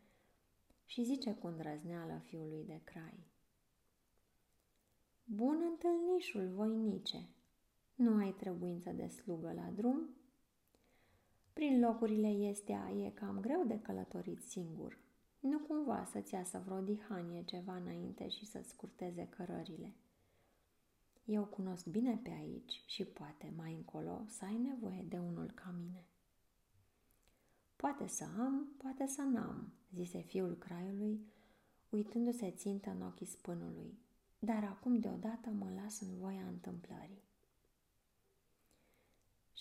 și 0.85 1.03
zice 1.03 1.33
cu 1.33 1.47
îndrăzneală 1.47 2.21
fiului 2.25 2.63
de 2.65 2.81
crai. 2.83 3.27
Bun 5.23 5.61
întâlnișul, 5.69 6.47
voinice, 6.47 7.29
nu 7.95 8.15
ai 8.15 8.33
trebuință 8.33 8.91
de 8.91 9.07
slugă 9.07 9.53
la 9.53 9.69
drum? 9.75 10.20
Prin 11.53 11.79
locurile 11.79 12.27
este 12.27 12.79
e 13.05 13.09
cam 13.09 13.39
greu 13.39 13.63
de 13.67 13.79
călătorit 13.79 14.41
singur. 14.41 14.99
Nu 15.39 15.59
cumva 15.59 16.03
să-ți 16.11 16.33
iasă 16.33 16.61
vreo 16.65 16.79
dihanie 16.79 17.43
ceva 17.43 17.75
înainte 17.75 18.29
și 18.29 18.45
să-ți 18.45 18.69
scurteze 18.69 19.27
cărările. 19.29 19.93
Eu 21.25 21.45
cunosc 21.45 21.85
bine 21.85 22.19
pe 22.23 22.29
aici 22.29 22.83
și 22.85 23.05
poate 23.05 23.53
mai 23.55 23.73
încolo 23.73 24.23
să 24.27 24.45
ai 24.45 24.57
nevoie 24.57 25.05
de 25.09 25.17
unul 25.17 25.51
ca 25.51 25.75
mine. 25.77 26.05
Poate 27.75 28.07
să 28.07 28.23
am, 28.23 28.67
poate 28.77 29.07
să 29.07 29.21
n-am, 29.21 29.73
zise 29.93 30.21
fiul 30.21 30.57
craiului, 30.57 31.25
uitându-se 31.89 32.51
țintă 32.51 32.89
în 32.89 33.01
ochii 33.01 33.25
spânului. 33.25 33.99
dar 34.39 34.63
acum 34.63 34.99
deodată 34.99 35.49
mă 35.49 35.71
las 35.81 36.01
în 36.01 36.17
voia 36.17 36.45
întâmplării. 36.47 37.23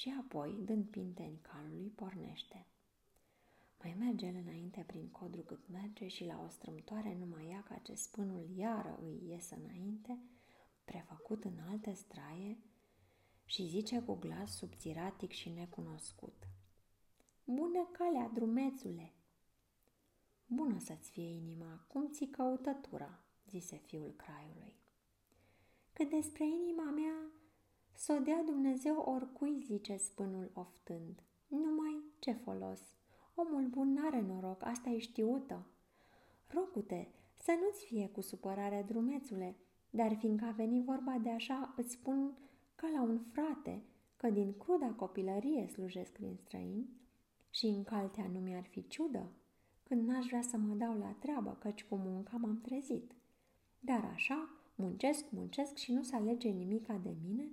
Și 0.00 0.14
apoi, 0.20 0.60
dând 0.64 0.86
pinteni 0.86 1.38
calului, 1.40 1.88
pornește. 1.88 2.66
Mai 3.82 3.96
merge 3.98 4.26
el 4.26 4.34
înainte 4.34 4.84
prin 4.86 5.08
codru 5.08 5.40
cât 5.40 5.68
merge 5.68 6.08
și 6.08 6.24
la 6.24 6.42
o 6.44 6.48
strâmtoare 6.48 7.16
numai 7.18 7.48
ia 7.48 7.62
ca 7.62 7.74
ce 7.74 7.94
spânul 7.94 8.48
iară 8.56 8.98
îi 9.02 9.28
iese 9.28 9.54
înainte, 9.64 10.18
prefăcut 10.84 11.44
în 11.44 11.58
alte 11.68 11.92
straie, 11.92 12.58
și 13.44 13.68
zice 13.68 14.02
cu 14.02 14.14
glas 14.14 14.56
subțiratic 14.56 15.30
și 15.30 15.50
necunoscut. 15.50 16.48
Bună 17.44 17.88
calea, 17.92 18.30
drumețule! 18.34 19.12
Bună 20.46 20.78
să-ți 20.78 21.10
fie 21.10 21.30
inima, 21.30 21.84
cum 21.88 22.08
ți 22.10 22.24
căutătura, 22.24 23.24
zise 23.48 23.76
fiul 23.76 24.14
craiului. 24.16 24.76
Cât 25.92 26.10
despre 26.10 26.44
inima 26.46 26.90
mea, 26.90 27.39
să 27.94 28.16
o 28.18 28.22
dea 28.22 28.42
Dumnezeu 28.46 28.96
oricui, 28.96 29.60
zice 29.60 29.96
spânul 29.96 30.50
oftând. 30.54 31.22
Numai 31.48 32.04
ce 32.18 32.32
folos? 32.32 32.80
Omul 33.34 33.66
bun 33.66 33.92
n-are 33.92 34.20
noroc, 34.20 34.64
asta 34.64 34.88
e 34.88 34.98
știută. 34.98 35.66
Rocute, 36.46 37.08
să 37.42 37.58
nu-ți 37.60 37.84
fie 37.84 38.08
cu 38.08 38.20
supărare, 38.20 38.84
drumețule, 38.88 39.56
dar 39.90 40.16
fiindcă 40.16 40.44
a 40.44 40.50
venit 40.50 40.84
vorba 40.84 41.18
de 41.22 41.30
așa, 41.30 41.74
îți 41.76 41.90
spun 41.92 42.32
ca 42.74 42.90
la 42.94 43.02
un 43.02 43.18
frate, 43.18 43.82
că 44.16 44.30
din 44.30 44.54
cruda 44.58 44.86
copilărie 44.86 45.66
slujesc 45.66 46.12
prin 46.12 46.36
străini 46.36 46.88
și 47.50 47.66
în 47.66 47.84
caltea 47.84 48.28
nu 48.32 48.38
mi-ar 48.38 48.64
fi 48.64 48.88
ciudă, 48.88 49.28
când 49.82 50.08
n-aș 50.08 50.26
vrea 50.26 50.42
să 50.42 50.56
mă 50.56 50.74
dau 50.74 50.98
la 50.98 51.16
treabă, 51.18 51.56
căci 51.60 51.84
cu 51.84 51.96
munca 51.96 52.36
m-am 52.36 52.60
trezit. 52.60 53.12
Dar 53.80 54.10
așa, 54.14 54.48
muncesc, 54.74 55.30
muncesc 55.30 55.76
și 55.76 55.92
nu 55.92 56.02
se 56.02 56.16
alege 56.16 56.48
nimica 56.48 56.96
de 56.96 57.14
mine, 57.22 57.50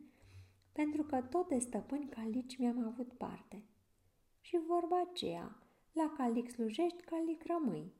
pentru 0.77 1.03
că 1.03 1.21
tot 1.21 1.47
de 1.47 1.59
stăpâni 1.59 2.09
calici 2.09 2.57
mi-am 2.57 2.85
avut 2.85 3.13
parte. 3.13 3.63
Și 4.39 4.59
vorba 4.67 5.01
aceea, 5.01 5.57
la 5.91 6.13
calic 6.17 6.51
slujești, 6.51 7.01
calic 7.01 7.43
rămâi. 7.45 7.93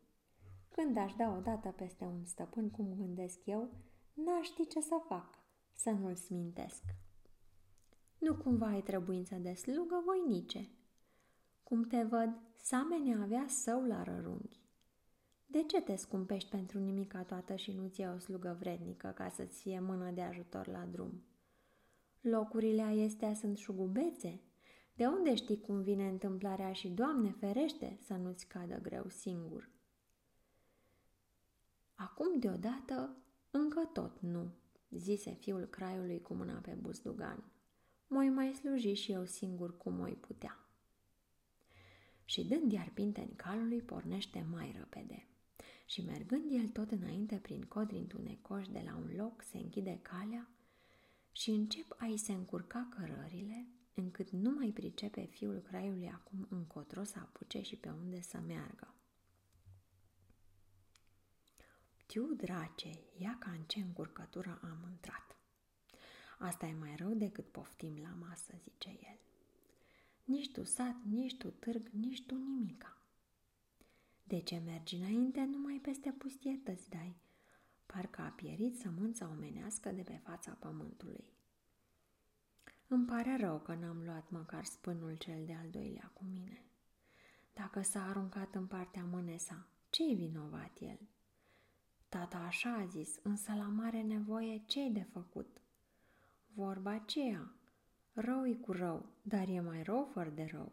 Când 0.69 0.97
aș 0.97 1.13
da 1.13 1.35
odată 1.37 1.69
peste 1.69 2.05
un 2.05 2.25
stăpân 2.25 2.69
cum 2.69 2.95
gândesc 2.97 3.45
eu, 3.45 3.69
n-aș 4.13 4.45
ști 4.45 4.67
ce 4.67 4.79
să 4.79 5.01
fac, 5.07 5.39
să 5.73 5.89
nu-l 5.89 6.15
smintesc. 6.15 6.83
Nu 8.17 8.35
cumva 8.35 8.67
ai 8.67 8.81
trebuință 8.81 9.35
de 9.35 9.53
slugă 9.53 10.01
voinice. 10.05 10.69
Cum 11.63 11.83
te 11.83 12.03
văd, 12.03 12.29
samene 12.55 13.21
avea 13.21 13.45
său 13.47 13.85
la 13.85 14.03
rărunghi. 14.03 14.61
De 15.45 15.63
ce 15.63 15.81
te 15.81 15.95
scumpești 15.95 16.49
pentru 16.49 16.79
nimica 16.79 17.23
toată 17.23 17.55
și 17.55 17.71
nu-ți 17.71 18.05
o 18.05 18.17
slugă 18.17 18.57
vrednică 18.59 19.07
ca 19.07 19.29
să-ți 19.29 19.61
fie 19.61 19.79
mână 19.79 20.11
de 20.11 20.21
ajutor 20.21 20.67
la 20.67 20.85
drum? 20.85 21.26
Locurile 22.29 22.81
aiestea 22.81 23.33
sunt 23.33 23.57
șugubețe. 23.57 24.41
De 24.95 25.05
unde 25.05 25.35
știi 25.35 25.61
cum 25.61 25.81
vine 25.81 26.07
întâmplarea 26.07 26.73
și, 26.73 26.87
Doamne, 26.87 27.31
ferește 27.31 27.97
să 28.01 28.13
nu-ți 28.13 28.47
cadă 28.47 28.79
greu 28.81 29.09
singur? 29.09 29.69
Acum 31.95 32.39
deodată 32.39 33.17
încă 33.51 33.89
tot 33.93 34.19
nu, 34.19 34.53
zise 34.89 35.31
fiul 35.31 35.65
craiului 35.65 36.21
cu 36.21 36.33
mâna 36.33 36.53
pe 36.53 36.77
buzdugan. 36.81 37.43
Moi 38.07 38.29
mai 38.29 38.53
sluji 38.53 38.93
și 38.93 39.11
eu 39.11 39.25
singur 39.25 39.77
cum 39.77 39.93
moi 39.93 40.13
putea. 40.13 40.67
Și 42.25 42.45
dând 42.45 42.71
iar 42.71 42.91
pinteni 42.93 43.35
calului, 43.35 43.81
pornește 43.81 44.47
mai 44.51 44.75
repede. 44.77 45.27
Și 45.85 46.01
mergând 46.05 46.51
el 46.51 46.67
tot 46.67 46.91
înainte 46.91 47.35
prin 47.35 47.61
codri 47.61 47.97
întunecoși 47.97 48.71
de 48.71 48.81
la 48.85 48.95
un 48.95 49.15
loc, 49.15 49.41
se 49.41 49.57
închide 49.57 49.99
calea 50.01 50.49
și 51.37 51.49
încep 51.49 51.95
a-i 51.97 52.17
se 52.17 52.31
încurca 52.31 52.87
cărările, 52.89 53.67
încât 53.93 54.29
nu 54.29 54.51
mai 54.51 54.71
pricepe 54.71 55.25
fiul 55.25 55.59
craiului 55.59 56.09
acum 56.09 56.47
încotro 56.49 57.03
să 57.03 57.19
apuce 57.19 57.61
și 57.61 57.75
pe 57.75 57.89
unde 57.89 58.21
să 58.21 58.37
meargă. 58.37 58.93
Tiu 62.05 62.33
drace, 62.33 62.99
ia 63.17 63.37
ca 63.39 63.51
în 63.51 63.63
ce 63.63 63.79
încurcătură 63.79 64.59
am 64.63 64.87
intrat. 64.89 65.35
Asta 66.39 66.65
e 66.65 66.73
mai 66.73 66.95
rău 66.95 67.13
decât 67.13 67.45
poftim 67.51 67.97
la 68.01 68.13
masă, 68.19 68.53
zice 68.63 68.89
el. 68.89 69.19
Nici 70.23 70.51
tu 70.51 70.63
sat, 70.63 70.95
nici 71.03 71.37
tu 71.37 71.49
târg, 71.49 71.87
nici 71.87 72.25
tu 72.25 72.35
nimica. 72.35 73.01
De 74.23 74.39
ce 74.39 74.57
mergi 74.57 74.95
înainte 74.95 75.43
numai 75.43 75.79
peste 75.81 76.11
pustietăți 76.11 76.89
dai? 76.89 77.15
Parcă 77.87 78.21
a 78.21 78.29
pierit 78.29 78.77
sămânța 78.77 79.29
omenească 79.29 79.91
de 79.91 80.01
pe 80.01 80.19
fața 80.23 80.51
pământului. 80.51 81.23
Îmi 82.87 83.05
pare 83.05 83.37
rău 83.39 83.59
că 83.59 83.73
n-am 83.73 84.03
luat 84.05 84.29
măcar 84.29 84.63
spânul 84.63 85.15
cel 85.15 85.45
de-al 85.45 85.69
doilea 85.69 86.11
cu 86.13 86.23
mine. 86.23 86.61
Dacă 87.53 87.81
s-a 87.81 88.07
aruncat 88.07 88.55
în 88.55 88.67
partea 88.67 89.03
mânesa, 89.03 89.67
ce-i 89.89 90.15
vinovat 90.15 90.77
el? 90.79 90.99
Tata 92.09 92.37
așa 92.37 92.73
a 92.73 92.85
zis, 92.85 93.19
însă 93.23 93.53
la 93.53 93.67
mare 93.67 94.01
nevoie 94.01 94.63
ce-i 94.65 94.91
de 94.91 95.01
făcut? 95.11 95.61
Vorba 96.53 96.91
aceea, 96.91 97.51
rău 98.13 98.57
cu 98.61 98.71
rău, 98.71 99.05
dar 99.21 99.47
e 99.47 99.59
mai 99.59 99.83
rău 99.83 100.09
fără 100.13 100.29
de 100.29 100.47
rău. 100.51 100.71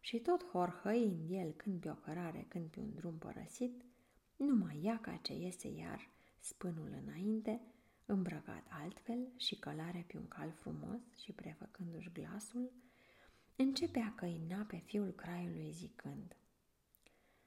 Și 0.00 0.18
tot 0.18 0.44
horhăind 0.44 1.30
el 1.30 1.52
când 1.52 1.80
pe 1.80 1.90
o 1.90 1.94
cărare, 1.94 2.46
când 2.48 2.68
pe 2.70 2.80
un 2.80 2.94
drum 2.94 3.18
părăsit, 3.18 3.84
numai 4.36 4.80
ia 4.82 4.98
ca 4.98 5.16
ce 5.22 5.32
iese 5.34 5.68
iar 5.68 6.08
spânul 6.40 7.02
înainte, 7.04 7.60
îmbrăcat 8.06 8.66
altfel 8.68 9.28
și 9.36 9.58
călare 9.58 10.04
pe 10.06 10.16
un 10.16 10.28
cal 10.28 10.50
frumos 10.50 11.00
și 11.22 11.32
prefăcându-și 11.32 12.12
glasul, 12.12 12.72
începe 13.56 13.98
a 13.98 14.14
căina 14.14 14.62
pe 14.62 14.76
fiul 14.76 15.10
craiului 15.10 15.70
zicând 15.70 16.36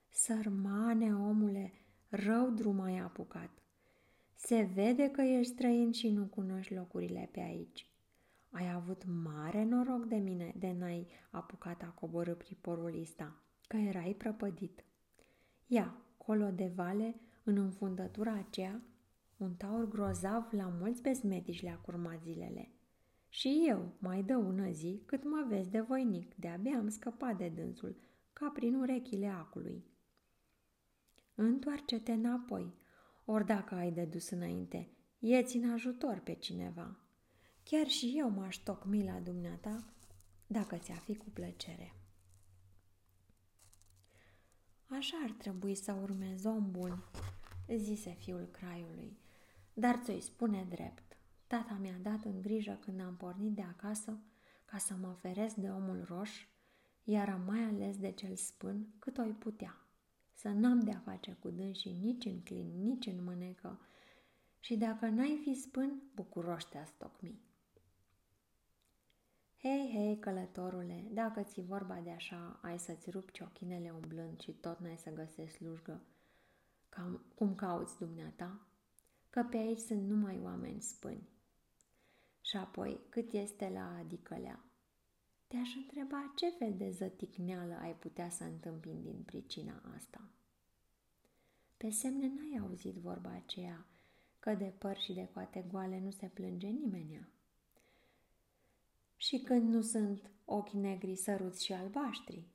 Sărmane, 0.10 1.16
omule, 1.16 1.74
rău 2.10 2.50
drum 2.50 2.80
ai 2.80 2.98
apucat. 2.98 3.50
Se 4.36 4.62
vede 4.74 5.10
că 5.10 5.22
ești 5.22 5.54
străin 5.54 5.92
și 5.92 6.10
nu 6.10 6.26
cunoști 6.26 6.74
locurile 6.74 7.30
pe 7.32 7.40
aici. 7.40 7.88
Ai 8.50 8.72
avut 8.72 9.04
mare 9.06 9.64
noroc 9.64 10.06
de 10.06 10.16
mine 10.16 10.54
de 10.58 10.72
n-ai 10.72 11.08
apucat 11.30 11.82
a 11.82 11.86
coborâ 11.86 12.36
priporul 12.36 13.00
ăsta, 13.02 13.36
că 13.68 13.78
erai 13.78 14.14
prăpădit. 14.14 14.84
Ia, 15.68 15.96
colo 16.18 16.52
de 16.52 16.72
vale, 16.76 17.16
în 17.50 17.58
înfundătura 17.58 18.34
aceea, 18.34 18.82
un 19.38 19.56
taur 19.56 19.88
grozav 19.88 20.48
la 20.52 20.68
mulți 20.68 21.02
bezmetici 21.02 21.62
le-a 21.62 21.78
curmat 21.78 22.22
zilele. 22.22 22.72
Și 23.30 23.66
eu 23.68 23.96
mai 24.00 24.24
dă 24.24 24.36
ună 24.36 24.72
zi 24.72 25.02
cât 25.06 25.24
mă 25.24 25.46
vezi 25.48 25.70
de 25.70 25.80
voinic, 25.80 26.36
de-abia 26.36 26.78
am 26.78 26.90
scăpat 26.90 27.38
de 27.38 27.50
dânsul, 27.50 27.96
ca 28.34 28.52
prin 28.54 28.76
urechile 28.76 29.28
acului. 29.28 29.86
Întoarce-te 31.36 32.12
înapoi, 32.12 32.74
ori 33.26 33.46
dacă 33.46 33.76
ai 33.76 33.92
de 33.92 34.06
dus 34.06 34.30
înainte, 34.30 34.90
ieți 35.20 35.58
în 35.58 35.72
ajutor 35.72 36.20
pe 36.20 36.34
cineva. 36.34 36.98
Chiar 37.64 37.88
și 37.88 38.14
eu 38.18 38.30
m-aș 38.30 38.56
tocmi 38.56 39.04
la 39.04 39.20
dumneata, 39.20 39.94
dacă 40.48 40.76
ți-a 40.76 40.96
fi 40.96 41.16
cu 41.16 41.30
plăcere. 41.30 41.94
Așa 44.88 45.18
ar 45.24 45.32
trebui 45.32 45.76
să 45.76 45.98
urmezi 46.02 46.48
om 46.48 46.72
bun, 46.72 47.04
zise 47.78 48.10
fiul 48.10 48.48
craiului, 48.52 49.18
dar 49.74 50.00
ți-o 50.04 50.20
spune 50.20 50.66
drept. 50.70 51.18
Tata 51.48 51.78
mi-a 51.82 51.98
dat 52.02 52.24
în 52.24 52.42
grijă 52.42 52.78
când 52.82 53.02
am 53.02 53.16
pornit 53.16 53.54
de 53.54 53.62
acasă 53.62 54.20
ca 54.66 54.78
să 54.78 54.94
mă 55.02 55.16
feresc 55.20 55.56
de 55.56 55.70
omul 55.70 56.04
roș, 56.08 56.46
iar 57.04 57.30
am 57.30 57.42
mai 57.42 57.64
ales 57.64 57.98
de 57.98 58.12
cel 58.12 58.36
spân 58.36 58.88
cât 59.00 59.18
o 59.18 59.24
putea. 59.40 59.78
Să 60.34 60.50
n-am 60.50 60.80
de-a 60.80 61.02
face 61.06 61.38
cu 61.40 61.50
dânsii 61.50 61.98
nici 62.02 62.26
în 62.26 62.42
clin, 62.42 62.82
nici 62.82 63.06
în 63.06 63.24
mânecă, 63.24 63.80
și 64.60 64.78
dacă 64.78 65.06
n-ai 65.06 65.40
fi 65.44 65.54
spân, 65.54 66.02
bucuroși 66.16 66.70
te 66.70 66.84
stocmi. 66.86 67.42
Hei, 69.62 69.90
hei, 69.94 70.20
călătorule, 70.20 71.06
dacă 71.12 71.42
ți 71.42 71.62
vorba 71.62 72.00
de 72.04 72.10
așa, 72.10 72.60
ai 72.62 72.80
să-ți 72.80 73.10
rup 73.10 73.32
ciochinele 73.32 73.90
umblând 73.90 74.40
și 74.40 74.52
tot 74.52 74.80
n-ai 74.80 74.98
să 74.98 75.10
găsești 75.10 75.56
slujgă, 75.56 76.02
Cam, 76.90 77.26
cum 77.36 77.56
cauți 77.56 77.98
dumneata? 77.98 78.60
Că 79.30 79.44
pe 79.50 79.58
aici 79.58 79.80
sunt 79.80 80.10
numai 80.10 80.40
oameni 80.44 80.82
spâni. 80.82 81.30
Și 82.42 82.58
apoi, 82.58 83.00
cât 83.10 83.32
este 83.32 83.70
la 83.70 83.98
adicălea? 83.98 84.64
Te-aș 85.48 85.76
întreba 85.76 86.34
ce 86.36 86.50
fel 86.50 86.74
de 86.78 86.90
zăticneală 86.90 87.74
ai 87.82 87.96
putea 87.96 88.30
să 88.30 88.44
întâmpini 88.44 89.02
din 89.02 89.24
pricina 89.26 89.82
asta. 89.96 90.30
Pe 91.78 91.90
semne 91.90 92.28
n-ai 92.28 92.60
auzit 92.62 92.96
vorba 92.96 93.30
aceea, 93.30 93.86
că 94.40 94.54
de 94.54 94.74
păr 94.78 94.98
și 94.98 95.14
de 95.14 95.30
coate 95.34 95.66
goale 95.72 96.00
nu 96.00 96.12
se 96.12 96.28
plânge 96.28 96.68
nimenea. 96.68 97.30
Și 99.16 99.40
când 99.40 99.74
nu 99.74 99.82
sunt 99.82 100.32
ochi 100.46 100.70
negri 100.70 101.16
săruți 101.16 101.66
și 101.66 101.74
albaștri, 101.74 102.48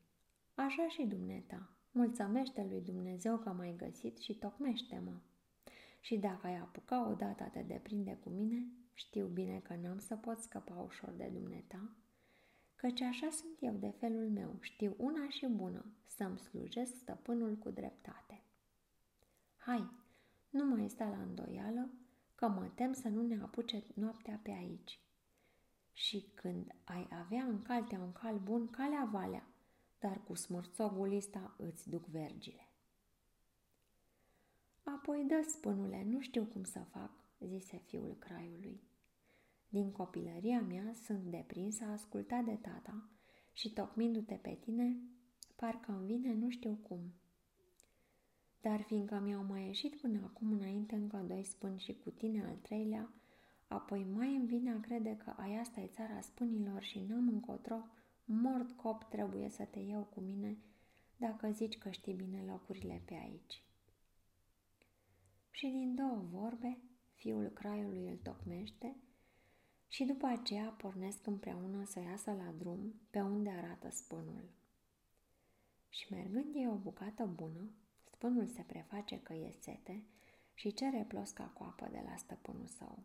așa 0.54 0.88
și 0.88 1.02
dumneata, 1.02 1.73
mulțămește 1.94 2.66
lui 2.70 2.80
Dumnezeu 2.80 3.38
că 3.38 3.52
m-ai 3.52 3.74
găsit 3.76 4.18
și 4.18 4.34
tocmește-mă. 4.34 5.20
și 6.00 6.16
dacă 6.16 6.46
ai 6.46 6.56
apuca 6.56 7.08
odată 7.08 7.42
a 7.42 7.48
te 7.48 7.62
deprinde 7.62 8.18
cu 8.22 8.28
mine, 8.28 8.66
știu 8.92 9.26
bine 9.26 9.58
că 9.58 9.74
n-am 9.82 9.98
să 9.98 10.16
pot 10.16 10.38
scăpa 10.38 10.74
ușor 10.74 11.10
de 11.16 11.30
dumneata, 11.32 11.90
căci 12.76 13.00
așa 13.00 13.28
sunt 13.30 13.56
eu 13.60 13.74
de 13.74 13.90
felul 13.98 14.30
meu, 14.30 14.56
știu 14.60 14.94
una 14.98 15.28
și 15.28 15.46
bună, 15.46 15.84
să-mi 16.06 16.38
slujesc 16.38 16.94
stăpânul 16.94 17.56
cu 17.56 17.70
dreptate. 17.70 18.42
Hai, 19.56 19.90
nu 20.50 20.64
mai 20.64 20.88
sta 20.88 21.08
la 21.08 21.22
îndoială, 21.22 21.90
că 22.34 22.48
mă 22.48 22.70
tem 22.74 22.92
să 22.92 23.08
nu 23.08 23.22
ne 23.26 23.38
apuce 23.42 23.84
noaptea 23.94 24.40
pe 24.42 24.50
aici. 24.50 25.00
Și 25.92 26.30
când 26.34 26.74
ai 26.84 27.08
avea 27.10 27.44
în 27.44 27.62
caltea 27.62 28.00
un 28.00 28.12
cal 28.12 28.38
bun, 28.38 28.66
calea 28.70 29.08
valea, 29.12 29.53
dar 30.06 30.20
cu 30.24 30.34
smârțogul 30.34 31.16
ăsta 31.16 31.54
îți 31.58 31.88
duc 31.90 32.06
vergile. 32.06 32.68
Apoi 34.82 35.24
dă, 35.28 35.46
spânule, 35.48 36.04
nu 36.04 36.20
știu 36.20 36.44
cum 36.44 36.64
să 36.64 36.78
fac, 36.90 37.10
zise 37.40 37.82
fiul 37.86 38.16
craiului. 38.18 38.80
Din 39.68 39.92
copilăria 39.92 40.60
mea 40.60 40.92
sunt 41.04 41.22
deprins 41.24 41.80
a 41.80 41.92
asculta 41.92 42.42
de 42.42 42.54
tata 42.54 43.08
și 43.52 43.72
tocmindu-te 43.72 44.34
pe 44.34 44.58
tine, 44.60 44.96
parcă 45.56 45.92
îmi 45.92 46.06
vine 46.06 46.34
nu 46.34 46.50
știu 46.50 46.78
cum. 46.82 47.00
Dar 48.60 48.80
fiindcă 48.80 49.20
mi-au 49.20 49.44
mai 49.44 49.66
ieșit 49.66 50.00
până 50.00 50.20
acum 50.24 50.52
înainte 50.52 50.94
încă 50.94 51.24
doi 51.26 51.44
spâni 51.44 51.78
și 51.78 51.98
cu 52.04 52.10
tine 52.10 52.44
al 52.44 52.56
treilea, 52.62 53.12
apoi 53.66 54.06
mai 54.14 54.36
îmi 54.36 54.46
vine 54.46 54.72
a 54.72 54.80
crede 54.80 55.16
că 55.16 55.34
ai 55.36 55.56
asta 55.56 55.80
e 55.80 55.86
țara 55.86 56.20
spânilor 56.20 56.82
și 56.82 57.04
n-am 57.08 57.28
încotro, 57.28 57.86
mort 58.24 58.72
cop 58.72 59.04
trebuie 59.04 59.48
să 59.48 59.64
te 59.64 59.78
iau 59.78 60.02
cu 60.02 60.20
mine 60.20 60.56
dacă 61.16 61.50
zici 61.50 61.78
că 61.78 61.90
știi 61.90 62.14
bine 62.14 62.44
locurile 62.46 63.02
pe 63.04 63.14
aici. 63.14 63.62
Și 65.50 65.66
din 65.66 65.94
două 65.94 66.24
vorbe, 66.30 66.78
fiul 67.14 67.48
craiului 67.48 68.08
îl 68.08 68.16
tocmește 68.16 68.96
și 69.88 70.04
după 70.04 70.26
aceea 70.26 70.68
pornesc 70.68 71.26
împreună 71.26 71.84
să 71.84 72.00
iasă 72.00 72.30
la 72.32 72.52
drum 72.58 72.94
pe 73.10 73.20
unde 73.20 73.50
arată 73.50 73.90
spânul. 73.90 74.50
Și 75.88 76.12
mergând 76.12 76.54
ei 76.54 76.68
o 76.68 76.74
bucată 76.74 77.26
bună, 77.26 77.70
spânul 78.04 78.46
se 78.46 78.62
preface 78.62 79.20
că 79.22 79.32
e 79.32 79.50
sete 79.60 80.04
și 80.54 80.72
cere 80.72 81.04
plosca 81.08 81.44
cu 81.44 81.62
apă 81.62 81.88
de 81.90 82.02
la 82.08 82.16
stăpânul 82.16 82.66
său. 82.66 83.02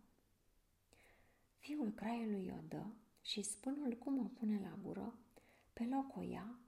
Fiul 1.57 1.91
craiului 1.91 2.53
o 2.57 2.61
dă 2.67 2.85
și 3.21 3.41
spânul 3.41 3.93
cum 3.93 4.19
o 4.19 4.23
pune 4.23 4.59
la 4.59 4.77
gură, 4.83 5.17
pe 5.73 5.83
loc 5.83 6.15
o 6.15 6.21
ia 6.21 6.59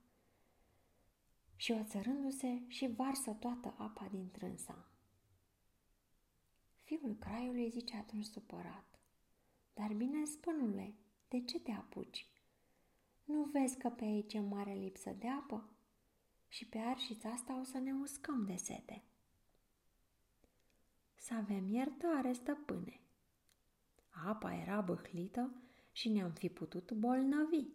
și 1.55 1.71
o 1.71 1.83
țărându-se 1.83 2.61
și 2.67 2.87
varsă 2.87 3.31
toată 3.31 3.75
apa 3.77 4.07
din 4.11 4.31
trânsa. 4.31 4.89
Fiul 6.83 7.15
craiului 7.19 7.69
zice 7.69 7.95
atunci 7.95 8.25
supărat, 8.25 8.99
Dar 9.73 9.93
bine, 9.93 10.25
spânule, 10.25 10.95
de 11.27 11.43
ce 11.43 11.59
te 11.59 11.71
apuci? 11.71 12.29
Nu 13.23 13.43
vezi 13.43 13.77
că 13.77 13.89
pe 13.89 14.03
aici 14.03 14.33
e 14.33 14.39
mare 14.39 14.73
lipsă 14.73 15.09
de 15.09 15.27
apă? 15.27 15.69
Și 16.47 16.65
pe 16.67 16.77
arșița 16.77 17.29
asta 17.29 17.59
o 17.59 17.63
să 17.63 17.77
ne 17.77 17.93
uscăm 17.93 18.45
de 18.45 18.55
sete. 18.55 19.03
Să 21.15 21.33
avem 21.33 21.67
iertare, 21.67 22.33
stăpâne. 22.33 22.99
Apa 24.25 24.53
era 24.53 24.81
băhlită 24.81 25.53
și 26.01 26.09
ne-am 26.09 26.31
fi 26.31 26.49
putut 26.49 26.91
bolnăvi. 26.91 27.65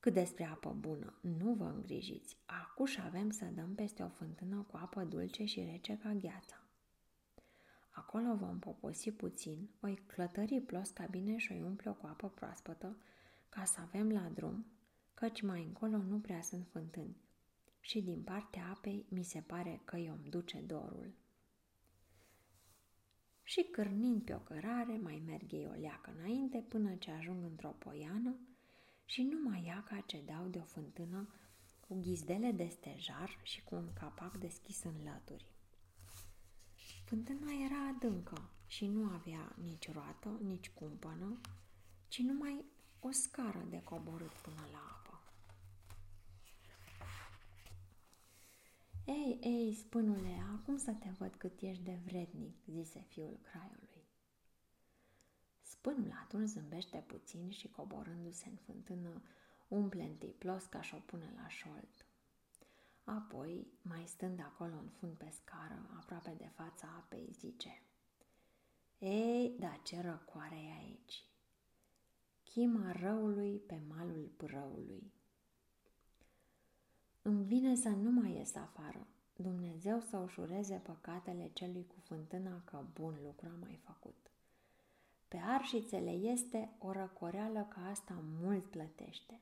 Cât 0.00 0.12
despre 0.12 0.44
apă 0.44 0.76
bună, 0.78 1.14
nu 1.20 1.54
vă 1.54 1.64
îngrijiți. 1.64 2.36
Acuș 2.46 2.96
avem 2.96 3.30
să 3.30 3.44
dăm 3.44 3.74
peste 3.74 4.02
o 4.02 4.08
fântână 4.08 4.66
cu 4.70 4.76
apă 4.76 5.04
dulce 5.04 5.44
și 5.44 5.60
rece 5.70 5.98
ca 5.98 6.12
gheața. 6.12 6.62
Acolo 7.90 8.34
vom 8.34 8.58
poposi 8.58 9.10
puțin, 9.10 9.68
voi 9.80 10.02
clătări 10.06 10.60
plosca 10.60 11.06
bine 11.10 11.36
și 11.36 11.52
o 11.52 11.64
umple 11.64 11.90
cu 11.90 12.06
apă 12.06 12.28
proaspătă, 12.28 12.96
ca 13.48 13.64
să 13.64 13.80
avem 13.80 14.10
la 14.10 14.30
drum, 14.34 14.66
căci 15.14 15.42
mai 15.42 15.62
încolo 15.62 15.96
nu 15.96 16.18
prea 16.18 16.42
sunt 16.42 16.66
fântâni. 16.66 17.16
Și 17.80 18.02
din 18.02 18.22
partea 18.22 18.68
apei 18.70 19.06
mi 19.08 19.22
se 19.22 19.40
pare 19.40 19.80
că 19.84 19.96
i-om 19.96 20.24
duce 20.28 20.60
dorul. 20.60 21.14
Și 23.48 23.62
cârnind 23.62 24.22
pe 24.22 24.34
o 24.34 24.38
cărare, 24.38 24.98
mai 25.02 25.22
merg 25.26 25.52
ei 25.52 25.66
o 25.66 25.80
leacă 25.80 26.14
înainte 26.18 26.58
până 26.58 26.94
ce 26.94 27.10
ajung 27.10 27.44
într-o 27.44 27.68
poiană 27.68 28.36
și 29.04 29.22
numai 29.22 29.64
iaca 29.64 30.00
ce 30.06 30.22
dau 30.26 30.46
de 30.46 30.58
o 30.58 30.64
fântână 30.64 31.28
cu 31.80 32.00
ghizdele 32.00 32.50
de 32.50 32.66
stejar 32.66 33.38
și 33.42 33.62
cu 33.64 33.74
un 33.74 33.92
capac 33.92 34.36
deschis 34.36 34.82
în 34.82 34.94
lături. 35.04 35.44
Fântâna 37.04 37.52
era 37.64 37.88
adâncă 37.88 38.50
și 38.66 38.86
nu 38.86 39.08
avea 39.08 39.56
nici 39.62 39.92
roată, 39.92 40.40
nici 40.42 40.70
cumpănă, 40.70 41.40
ci 42.08 42.18
numai 42.18 42.64
o 43.00 43.10
scară 43.10 43.66
de 43.70 43.82
coborât 43.82 44.32
până 44.32 44.68
la 44.72 44.78
apă. 44.78 45.20
Ei, 49.08 49.38
ei, 49.42 49.74
spânule, 49.74 50.42
acum 50.52 50.76
să 50.76 50.92
te 50.92 51.08
văd 51.18 51.34
cât 51.34 51.60
ești 51.60 51.82
de 51.82 51.98
vrednic, 52.04 52.56
zise 52.66 53.00
fiul 53.08 53.38
craiului. 53.42 54.04
Spânul 55.60 56.18
atunci 56.22 56.48
zâmbește 56.48 57.04
puțin 57.06 57.50
și 57.50 57.70
coborându-se 57.70 58.48
în 58.48 58.56
fântână, 58.56 59.22
umple 59.68 60.02
întâi 60.02 60.34
plosca 60.38 60.80
și 60.80 60.94
o 60.94 60.98
pune 60.98 61.32
la 61.36 61.48
șold. 61.48 62.06
Apoi, 63.04 63.66
mai 63.82 64.04
stând 64.06 64.40
acolo 64.40 64.74
în 64.74 64.88
fund 64.88 65.16
pe 65.16 65.30
scară, 65.30 65.90
aproape 65.96 66.34
de 66.38 66.50
fața 66.54 66.88
apei, 66.96 67.30
zice 67.32 67.82
Ei, 68.98 69.56
da 69.58 69.80
ce 69.82 70.00
răcoare 70.00 70.56
e 70.56 70.84
aici! 70.84 71.24
Chima 72.42 72.92
răului 72.92 73.58
pe 73.58 73.80
malul 73.88 74.32
brăului. 74.36 75.12
Îmi 77.28 77.44
vine 77.44 77.74
să 77.74 77.88
nu 77.88 78.10
mai 78.10 78.36
ies 78.36 78.54
afară. 78.54 79.06
Dumnezeu 79.36 80.00
să 80.00 80.16
ușureze 80.16 80.74
păcatele 80.74 81.50
celui 81.52 81.86
cu 81.86 82.00
fântâna 82.00 82.62
că 82.64 82.84
bun 82.92 83.14
lucru 83.24 83.46
a 83.46 83.56
mai 83.60 83.78
făcut. 83.84 84.30
Pe 85.28 85.36
arșițele 85.36 86.10
este 86.10 86.70
o 86.78 86.92
răcoreală 86.92 87.66
ca 87.68 87.88
asta 87.88 88.22
mult 88.40 88.64
plătește. 88.70 89.40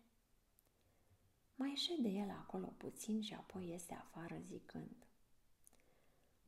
Mai 1.55 1.73
șede 1.75 2.09
el 2.09 2.31
acolo 2.31 2.67
puțin 2.77 3.21
și 3.21 3.35
apoi 3.35 3.69
iese 3.69 3.95
afară 3.95 4.37
zicând 4.49 4.97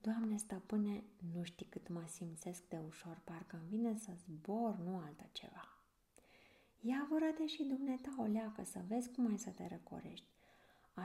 Doamne 0.00 0.36
stăpâne, 0.36 1.04
nu 1.34 1.42
știi 1.42 1.66
cât 1.66 1.88
mă 1.88 2.02
simțesc 2.06 2.68
de 2.68 2.80
ușor, 2.86 3.20
parcă 3.24 3.56
îmi 3.56 3.68
vine 3.68 3.96
să 3.96 4.12
zbor, 4.26 4.78
nu 4.78 4.96
altă 4.96 5.28
ceva. 5.32 5.68
Ia 6.80 7.06
vără 7.10 7.46
și 7.46 7.62
dumneata 7.62 8.14
o 8.18 8.24
leacă 8.24 8.64
să 8.64 8.80
vezi 8.88 9.10
cum 9.10 9.26
ai 9.26 9.38
să 9.38 9.50
te 9.50 9.66
răcorești. 9.66 10.27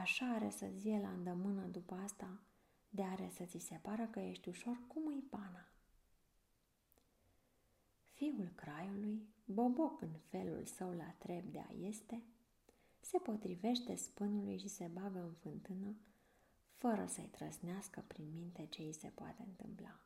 Așa 0.00 0.34
are 0.34 0.50
să 0.50 0.66
zie 0.78 1.00
la 1.00 1.08
îndemână 1.08 1.66
după 1.66 1.94
asta, 1.94 2.40
de 2.88 3.02
are 3.02 3.30
să 3.34 3.44
ți 3.44 3.58
se 3.58 3.78
pară 3.82 4.06
că 4.06 4.20
ești 4.20 4.48
ușor 4.48 4.78
cum 4.86 5.06
îi 5.06 5.22
pana. 5.30 5.68
Fiul 8.12 8.52
craiului, 8.54 9.28
boboc 9.44 10.00
în 10.00 10.12
felul 10.28 10.64
său 10.64 10.92
la 10.92 11.14
treb 11.18 11.44
de 11.44 11.58
a 11.58 11.72
este, 11.72 12.22
se 13.00 13.18
potrivește 13.18 13.94
spânului 13.94 14.58
și 14.58 14.68
se 14.68 14.86
bagă 14.86 15.18
în 15.18 15.32
fântână, 15.32 15.96
fără 16.74 17.06
să-i 17.06 17.28
trăsnească 17.30 18.04
prin 18.06 18.32
minte 18.34 18.66
ce 18.66 18.82
îi 18.82 18.92
se 18.92 19.08
poate 19.08 19.42
întâmpla. 19.42 20.00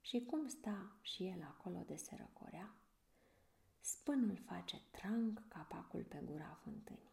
Și 0.00 0.24
cum 0.24 0.48
sta 0.48 0.96
și 1.00 1.26
el 1.26 1.42
acolo 1.42 1.82
de 1.86 1.96
se 1.96 2.16
răcorea, 2.16 2.74
spânul 3.80 4.36
face 4.36 4.80
trang 4.90 5.48
capacul 5.48 6.02
pe 6.02 6.22
gura 6.24 6.58
fântânii. 6.62 7.11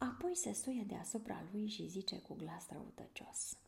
Apoi 0.00 0.34
se 0.34 0.52
suie 0.52 0.82
deasupra 0.82 1.44
lui 1.52 1.68
și 1.68 1.86
zice 1.88 2.20
cu 2.20 2.34
glas 2.34 2.68
răutăcios. 2.68 3.58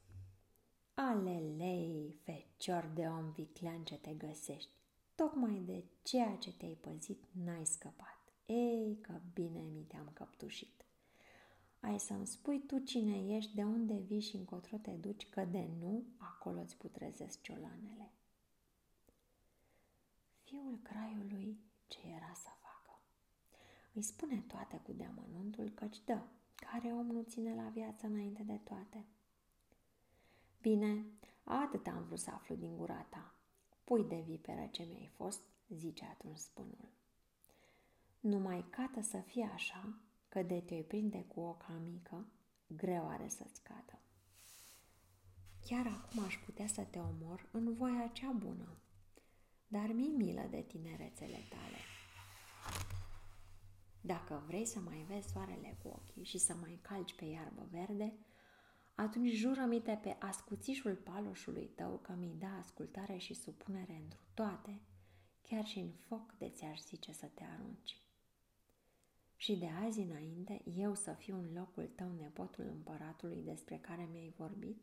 Alelei, 0.94 2.14
fecior 2.22 2.90
de 2.94 3.06
om 3.06 3.30
viclean 3.30 3.84
ce 3.84 3.94
te 3.94 4.10
găsești, 4.12 4.70
tocmai 5.14 5.62
de 5.64 5.84
ceea 6.02 6.36
ce 6.36 6.52
te-ai 6.52 6.78
păzit 6.80 7.24
n-ai 7.44 7.66
scăpat. 7.66 8.32
Ei, 8.46 8.98
că 9.00 9.20
bine 9.32 9.60
mi 9.60 9.82
te-am 9.82 10.10
căptușit. 10.12 10.84
Ai 11.80 11.98
să-mi 11.98 12.26
spui 12.26 12.60
tu 12.66 12.78
cine 12.78 13.36
ești, 13.36 13.54
de 13.54 13.62
unde 13.62 13.94
vii 13.94 14.20
și 14.20 14.36
încotro 14.36 14.76
te 14.76 14.90
duci, 14.90 15.28
că 15.28 15.44
de 15.44 15.68
nu, 15.80 16.04
acolo 16.16 16.60
îți 16.60 16.76
putrezesc 16.76 17.40
ciolanele. 17.40 18.12
Fiul 20.44 20.78
craiului 20.82 21.58
ce 21.88 21.98
era 22.06 22.32
să 22.34 22.48
facă? 22.48 22.61
Îi 23.94 24.02
spune 24.02 24.44
toate 24.46 24.80
cu 24.82 24.92
deamănuntul, 24.92 25.70
căci 25.70 26.04
dă, 26.04 26.22
care 26.54 26.92
om 26.92 27.06
nu 27.06 27.22
ține 27.22 27.54
la 27.54 27.68
viață 27.68 28.06
înainte 28.06 28.42
de 28.42 28.60
toate. 28.64 29.06
Bine, 30.62 31.04
atât 31.44 31.86
am 31.86 32.02
vrut 32.02 32.18
să 32.18 32.30
aflu 32.30 32.54
din 32.54 32.76
gura 32.76 33.06
ta, 33.08 33.34
Pui 33.84 34.04
de 34.04 34.22
viperă 34.26 34.68
ce 34.70 34.82
mi-ai 34.82 35.10
fost, 35.16 35.40
zice 35.68 36.04
atunci 36.04 36.38
spânul. 36.38 36.88
Numai 38.20 38.64
cată 38.70 39.00
să 39.00 39.18
fie 39.18 39.50
așa, 39.52 39.94
că 40.28 40.42
de 40.42 40.60
te 40.60 40.74
prinde 40.74 41.24
cu 41.24 41.40
oca 41.40 41.80
mică, 41.84 42.26
greu 42.66 43.08
are 43.08 43.28
să-ți 43.28 43.62
cadă. 43.62 43.98
Chiar 45.66 45.86
acum 45.86 46.24
aș 46.24 46.38
putea 46.44 46.66
să 46.66 46.82
te 46.82 46.98
omor 46.98 47.48
în 47.52 47.72
voia 47.72 48.10
cea 48.12 48.30
bună, 48.30 48.76
dar 49.68 49.92
mi 49.92 50.08
milă 50.08 50.46
de 50.50 50.60
tinerețele 50.60 51.38
tale. 51.48 51.91
Dacă 54.04 54.42
vrei 54.46 54.64
să 54.64 54.80
mai 54.80 55.04
vezi 55.08 55.28
soarele 55.28 55.76
cu 55.82 55.88
ochii 55.88 56.24
și 56.24 56.38
să 56.38 56.54
mai 56.54 56.78
calci 56.82 57.14
pe 57.14 57.24
iarbă 57.24 57.68
verde, 57.70 58.14
atunci 58.94 59.32
jură-mi-te 59.32 59.94
pe 60.02 60.16
ascuțișul 60.18 60.94
paloșului 60.94 61.66
tău 61.66 61.98
că 61.98 62.12
mi 62.12 62.34
da 62.38 62.58
ascultare 62.58 63.16
și 63.16 63.34
supunere 63.34 63.92
întru 64.02 64.20
toate, 64.34 64.80
chiar 65.42 65.64
și 65.64 65.78
în 65.78 65.90
foc 65.90 66.34
de 66.38 66.48
ți-aș 66.48 66.80
zice 66.80 67.12
să 67.12 67.26
te 67.26 67.42
arunci. 67.44 67.96
Și 69.36 69.56
de 69.56 69.68
azi 69.68 70.00
înainte 70.00 70.62
eu 70.76 70.94
să 70.94 71.12
fiu 71.12 71.36
în 71.36 71.52
locul 71.54 71.90
tău 71.94 72.12
nepotul 72.12 72.64
împăratului 72.64 73.42
despre 73.42 73.78
care 73.78 74.08
mi-ai 74.12 74.34
vorbit, 74.36 74.82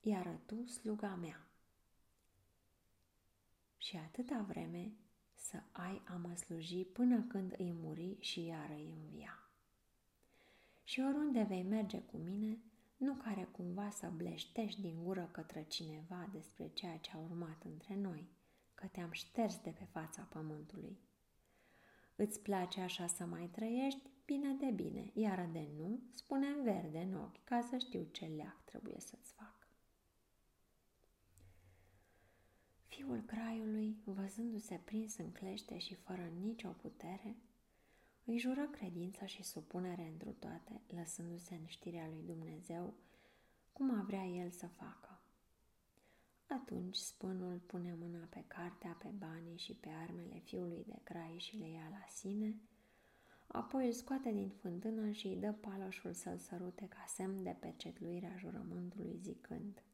iar 0.00 0.40
tu 0.46 0.66
sluga 0.66 1.14
mea. 1.14 1.46
Și 3.76 3.96
atâta 3.96 4.44
vreme 4.48 4.92
să 5.34 5.62
ai 5.72 6.02
a 6.04 6.16
mă 6.16 6.34
sluji 6.34 6.84
până 6.84 7.22
când 7.22 7.54
îi 7.58 7.72
muri 7.72 8.16
și 8.20 8.44
iar 8.44 8.70
îi 8.70 8.94
învia. 9.02 9.38
Și 10.84 11.00
oriunde 11.00 11.42
vei 11.42 11.62
merge 11.62 12.00
cu 12.00 12.16
mine, 12.16 12.58
nu 12.96 13.14
care 13.14 13.48
cumva 13.52 13.90
să 13.90 14.12
bleștești 14.16 14.80
din 14.80 15.04
gură 15.04 15.28
către 15.32 15.64
cineva 15.68 16.28
despre 16.32 16.68
ceea 16.68 16.98
ce 16.98 17.10
a 17.14 17.18
urmat 17.18 17.62
între 17.64 17.96
noi, 17.96 18.28
că 18.74 18.86
te-am 18.86 19.10
șters 19.10 19.58
de 19.58 19.70
pe 19.70 19.84
fața 19.84 20.22
pământului. 20.22 20.98
Îți 22.16 22.40
place 22.40 22.80
așa 22.80 23.06
să 23.06 23.24
mai 23.24 23.46
trăiești? 23.46 24.10
Bine 24.24 24.52
de 24.52 24.70
bine, 24.70 25.10
iar 25.14 25.48
de 25.52 25.68
nu, 25.76 26.02
spune 26.14 26.46
verde 26.62 26.98
în 26.98 27.14
ochi, 27.14 27.44
ca 27.44 27.60
să 27.60 27.76
știu 27.78 28.08
ce 28.10 28.24
leac 28.24 28.64
trebuie 28.64 28.96
să-ți 28.98 29.32
fac. 29.32 29.63
Fiul 33.04 33.22
craiului, 33.26 33.96
văzându-se 34.04 34.80
prins 34.84 35.16
în 35.16 35.32
clește 35.32 35.78
și 35.78 35.94
fără 35.94 36.30
nicio 36.40 36.68
putere, 36.68 37.36
îi 38.24 38.38
jură 38.38 38.68
credință 38.70 39.24
și 39.24 39.42
supunere 39.42 40.08
întru 40.12 40.32
toate, 40.32 40.80
lăsându-se 40.86 41.54
în 41.54 41.66
știrea 41.66 42.08
lui 42.08 42.22
Dumnezeu, 42.26 42.94
cum 43.72 43.98
a 43.98 44.02
vrea 44.02 44.24
el 44.24 44.50
să 44.50 44.66
facă. 44.66 45.20
Atunci 46.46 46.96
spânul 46.96 47.58
pune 47.66 47.96
mâna 47.98 48.26
pe 48.30 48.44
cartea, 48.46 48.96
pe 49.02 49.08
banii 49.18 49.58
și 49.58 49.72
pe 49.72 49.88
armele 49.88 50.38
fiului 50.38 50.84
de 50.86 50.98
crai 51.02 51.36
și 51.38 51.56
le 51.56 51.68
ia 51.68 51.88
la 51.90 52.06
sine, 52.08 52.54
apoi 53.46 53.86
îl 53.86 53.92
scoate 53.92 54.30
din 54.32 54.48
fântână 54.48 55.10
și 55.10 55.26
îi 55.26 55.36
dă 55.36 55.52
paloșul 55.52 56.12
să-l 56.12 56.38
sărute 56.38 56.88
ca 56.88 57.04
semn 57.06 57.42
de 57.42 57.56
pecetluirea 57.60 58.36
jurământului 58.36 59.16
zicând– 59.16 59.82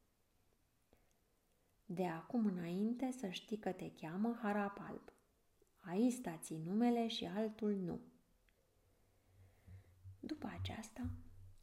de 1.93 2.07
acum 2.07 2.45
înainte 2.45 3.11
să 3.11 3.29
știi 3.29 3.57
că 3.57 3.71
te 3.71 3.91
cheamă 3.91 4.37
Harap 4.41 4.77
Alb. 4.79 5.13
Aici 5.79 6.13
stați 6.13 6.55
numele 6.55 7.07
și 7.07 7.25
altul 7.25 7.75
nu. 7.75 7.99
După 10.19 10.51
aceasta, 10.59 11.09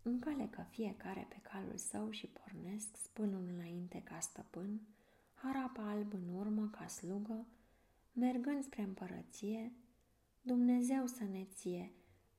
încalecă 0.02 0.66
fiecare 0.70 1.26
pe 1.28 1.38
calul 1.42 1.76
său 1.76 2.10
și 2.10 2.26
pornesc, 2.26 2.96
spânul 2.96 3.48
înainte 3.54 4.02
ca 4.02 4.20
stăpân, 4.20 4.80
Harap 5.34 5.76
Alb 5.78 6.12
în 6.12 6.34
urmă 6.34 6.68
ca 6.68 6.86
slugă, 6.86 7.46
mergând 8.12 8.62
spre 8.62 8.82
împărăție, 8.82 9.72
Dumnezeu 10.40 11.06
să 11.06 11.24
ne 11.24 11.44
ție, 11.44 11.92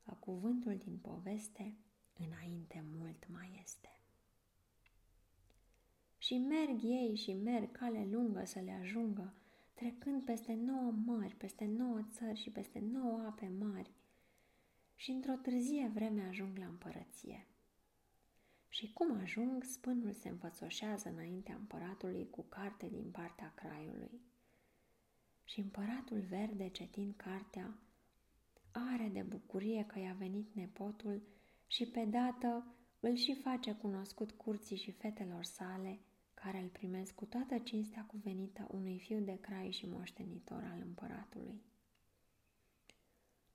că 0.06 0.14
cuvântul 0.20 0.78
din 0.78 0.98
poveste 0.98 1.78
înainte 2.18 2.84
mult 2.98 3.28
mai 3.28 3.39
este 3.39 3.39
și 6.30 6.38
merg 6.38 6.84
ei 6.84 7.16
și 7.16 7.34
merg 7.34 7.72
cale 7.72 8.08
lungă 8.12 8.46
să 8.46 8.60
le 8.60 8.72
ajungă, 8.72 9.34
trecând 9.74 10.24
peste 10.24 10.54
nouă 10.54 10.92
mări, 11.06 11.36
peste 11.36 11.66
nouă 11.66 12.02
țări 12.12 12.40
și 12.40 12.50
peste 12.50 12.80
nouă 12.92 13.20
ape 13.20 13.52
mari. 13.60 13.92
Și 14.96 15.12
într-o 15.12 15.34
târzie 15.34 15.92
vreme 15.94 16.22
ajung 16.22 16.58
la 16.58 16.66
împărăție. 16.66 17.48
Și 18.68 18.94
cum 18.94 19.20
ajung, 19.22 19.64
spânul 19.64 20.12
se 20.12 20.30
înfățoșează 20.30 21.10
înaintea 21.10 21.56
împăratului 21.56 22.30
cu 22.30 22.42
carte 22.42 22.88
din 22.88 23.12
partea 23.12 23.54
craiului. 23.56 24.22
Și 25.44 25.60
împăratul 25.60 26.20
verde, 26.20 26.70
cetind 26.70 27.14
cartea, 27.16 27.80
are 28.72 29.10
de 29.14 29.22
bucurie 29.22 29.86
că 29.86 30.00
i-a 30.00 30.16
venit 30.20 30.54
nepotul 30.54 31.22
și 31.68 31.86
pe 31.86 32.06
dată 32.06 32.76
îl 33.00 33.16
și 33.16 33.36
face 33.42 33.74
cunoscut 33.74 34.32
curții 34.32 34.78
și 34.78 34.92
fetelor 34.92 35.44
sale, 35.44 36.00
care 36.44 36.62
îl 36.62 36.68
primesc 36.68 37.16
cu 37.16 37.26
toată 37.26 37.58
cinstea 37.58 38.06
cuvenită 38.06 38.68
unui 38.72 39.00
fiu 39.00 39.20
de 39.20 39.38
crai 39.42 39.72
și 39.72 39.86
moștenitor 39.86 40.64
al 40.74 40.82
împăratului. 40.86 41.62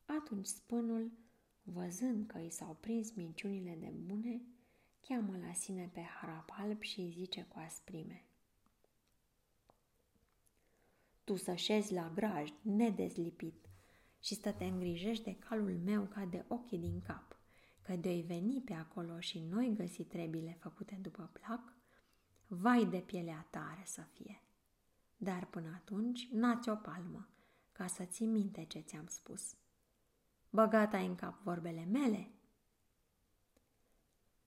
Atunci 0.05 0.47
spânul, 0.47 1.11
văzând 1.63 2.27
că 2.27 2.39
i 2.39 2.51
s-au 2.51 2.77
prins 2.81 3.15
minciunile 3.15 3.77
de 3.81 3.93
bune, 4.07 4.43
cheamă 5.01 5.37
la 5.47 5.53
sine 5.53 5.91
pe 5.93 6.01
harap 6.01 6.49
alb 6.53 6.81
și 6.83 7.01
îi 7.01 7.11
zice 7.11 7.43
cu 7.43 7.59
asprime. 7.59 8.25
Tu 11.25 11.37
să 11.37 11.55
șezi 11.55 11.93
la 11.93 12.11
graj, 12.15 12.53
nedezlipit, 12.63 13.69
și 14.21 14.35
să 14.35 14.53
te 14.53 14.65
îngrijești 14.65 15.25
de 15.25 15.37
calul 15.39 15.79
meu 15.85 16.03
ca 16.03 16.25
de 16.25 16.45
ochii 16.49 16.79
din 16.79 17.01
cap, 17.01 17.39
că 17.83 17.97
de-i 17.97 18.23
veni 18.23 18.61
pe 18.61 18.73
acolo 18.73 19.21
și 19.21 19.39
noi 19.39 19.75
găsi 19.77 20.03
trebile 20.03 20.57
făcute 20.61 20.99
după 21.03 21.31
plac, 21.33 21.74
vai 22.55 22.87
de 22.87 22.99
pielea 22.99 23.47
tare 23.51 23.83
să 23.85 24.03
fie. 24.03 24.43
Dar 25.17 25.45
până 25.45 25.69
atunci, 25.75 26.29
nați 26.33 26.69
o 26.69 26.75
palmă, 26.75 27.29
ca 27.73 27.87
să 27.87 28.05
ții 28.05 28.27
minte 28.27 28.65
ce 28.65 28.81
ți-am 28.81 29.07
spus. 29.07 29.57
Băgata 30.51 30.99
în 30.99 31.15
cap 31.15 31.43
vorbele 31.43 31.85
mele? 31.85 32.31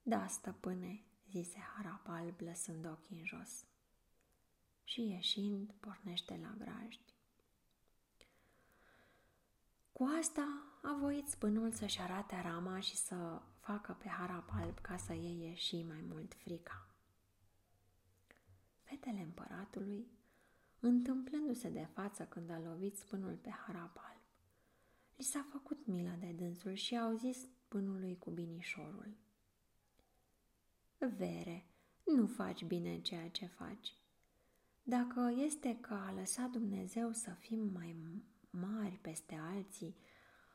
Da, 0.03 0.27
stăpâne, 0.27 1.03
zise 1.29 1.59
Harap 1.75 2.07
alb 2.07 2.39
lăsând 2.39 2.85
ochii 2.85 3.19
în 3.19 3.25
jos. 3.25 3.65
Și 4.83 5.09
ieșind, 5.09 5.71
pornește 5.79 6.39
la 6.41 6.55
grajdi. 6.57 7.13
Cu 9.91 10.13
asta 10.19 10.63
a 10.81 10.97
voit 10.99 11.27
spânul 11.27 11.71
să-și 11.71 11.99
arate 11.99 12.41
rama 12.41 12.79
și 12.79 12.95
să 12.95 13.41
facă 13.59 13.93
pe 13.93 14.07
harap 14.07 14.49
alb 14.53 14.79
ca 14.79 14.97
să 14.97 15.13
iei 15.13 15.55
și 15.55 15.83
mai 15.83 16.03
mult 16.09 16.33
frica. 16.33 16.86
Fetele 18.87 19.21
împăratului, 19.21 20.07
întâmplându-se 20.79 21.69
de 21.69 21.87
față 21.93 22.23
când 22.23 22.49
a 22.49 22.59
lovit 22.59 22.95
spânul 22.95 23.35
pe 23.41 23.49
harap 23.49 23.97
alb, 23.97 24.21
li 25.15 25.23
s-a 25.23 25.45
făcut 25.51 25.85
milă 25.85 26.15
de 26.19 26.31
dânsul 26.31 26.73
și 26.73 26.97
au 26.97 27.13
zis 27.13 27.41
spânului 27.41 28.17
cu 28.17 28.29
binișorul. 28.31 29.17
Vere, 30.97 31.65
nu 32.05 32.27
faci 32.27 32.65
bine 32.65 32.99
ceea 32.99 33.29
ce 33.29 33.45
faci. 33.45 33.93
Dacă 34.83 35.33
este 35.45 35.77
că 35.81 35.93
a 35.93 36.13
lăsat 36.13 36.49
Dumnezeu 36.49 37.11
să 37.11 37.29
fim 37.29 37.69
mai 37.73 37.95
mari 38.49 38.99
peste 39.01 39.35
alții, 39.35 39.95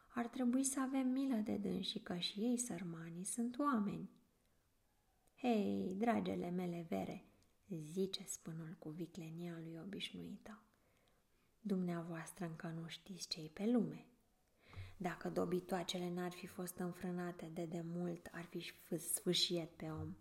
ar 0.08 0.26
trebui 0.26 0.64
să 0.64 0.80
avem 0.80 1.08
milă 1.08 1.36
de 1.36 1.56
dâns 1.56 1.86
și 1.86 1.98
că 1.98 2.16
și 2.16 2.40
ei, 2.40 2.56
sărmanii, 2.56 3.24
sunt 3.24 3.58
oameni. 3.58 4.10
Hei, 5.36 5.94
dragele 5.98 6.50
mele 6.50 6.86
vere, 6.88 7.24
zice 7.76 8.24
spânul 8.26 8.76
cu 8.78 8.88
viclenia 8.88 9.58
lui 9.62 9.78
obișnuită. 9.84 10.62
Dumneavoastră 11.60 12.44
încă 12.44 12.66
nu 12.66 12.88
știți 12.88 13.28
ce 13.28 13.50
pe 13.52 13.66
lume. 13.66 14.06
Dacă 14.96 15.28
dobitoacele 15.28 16.10
n-ar 16.10 16.32
fi 16.32 16.46
fost 16.46 16.78
înfrânate 16.78 17.50
de 17.54 17.64
demult, 17.64 18.28
ar 18.32 18.44
fi 18.44 18.72
sfâșiet 18.98 19.70
pe 19.76 19.90
om. 19.90 20.14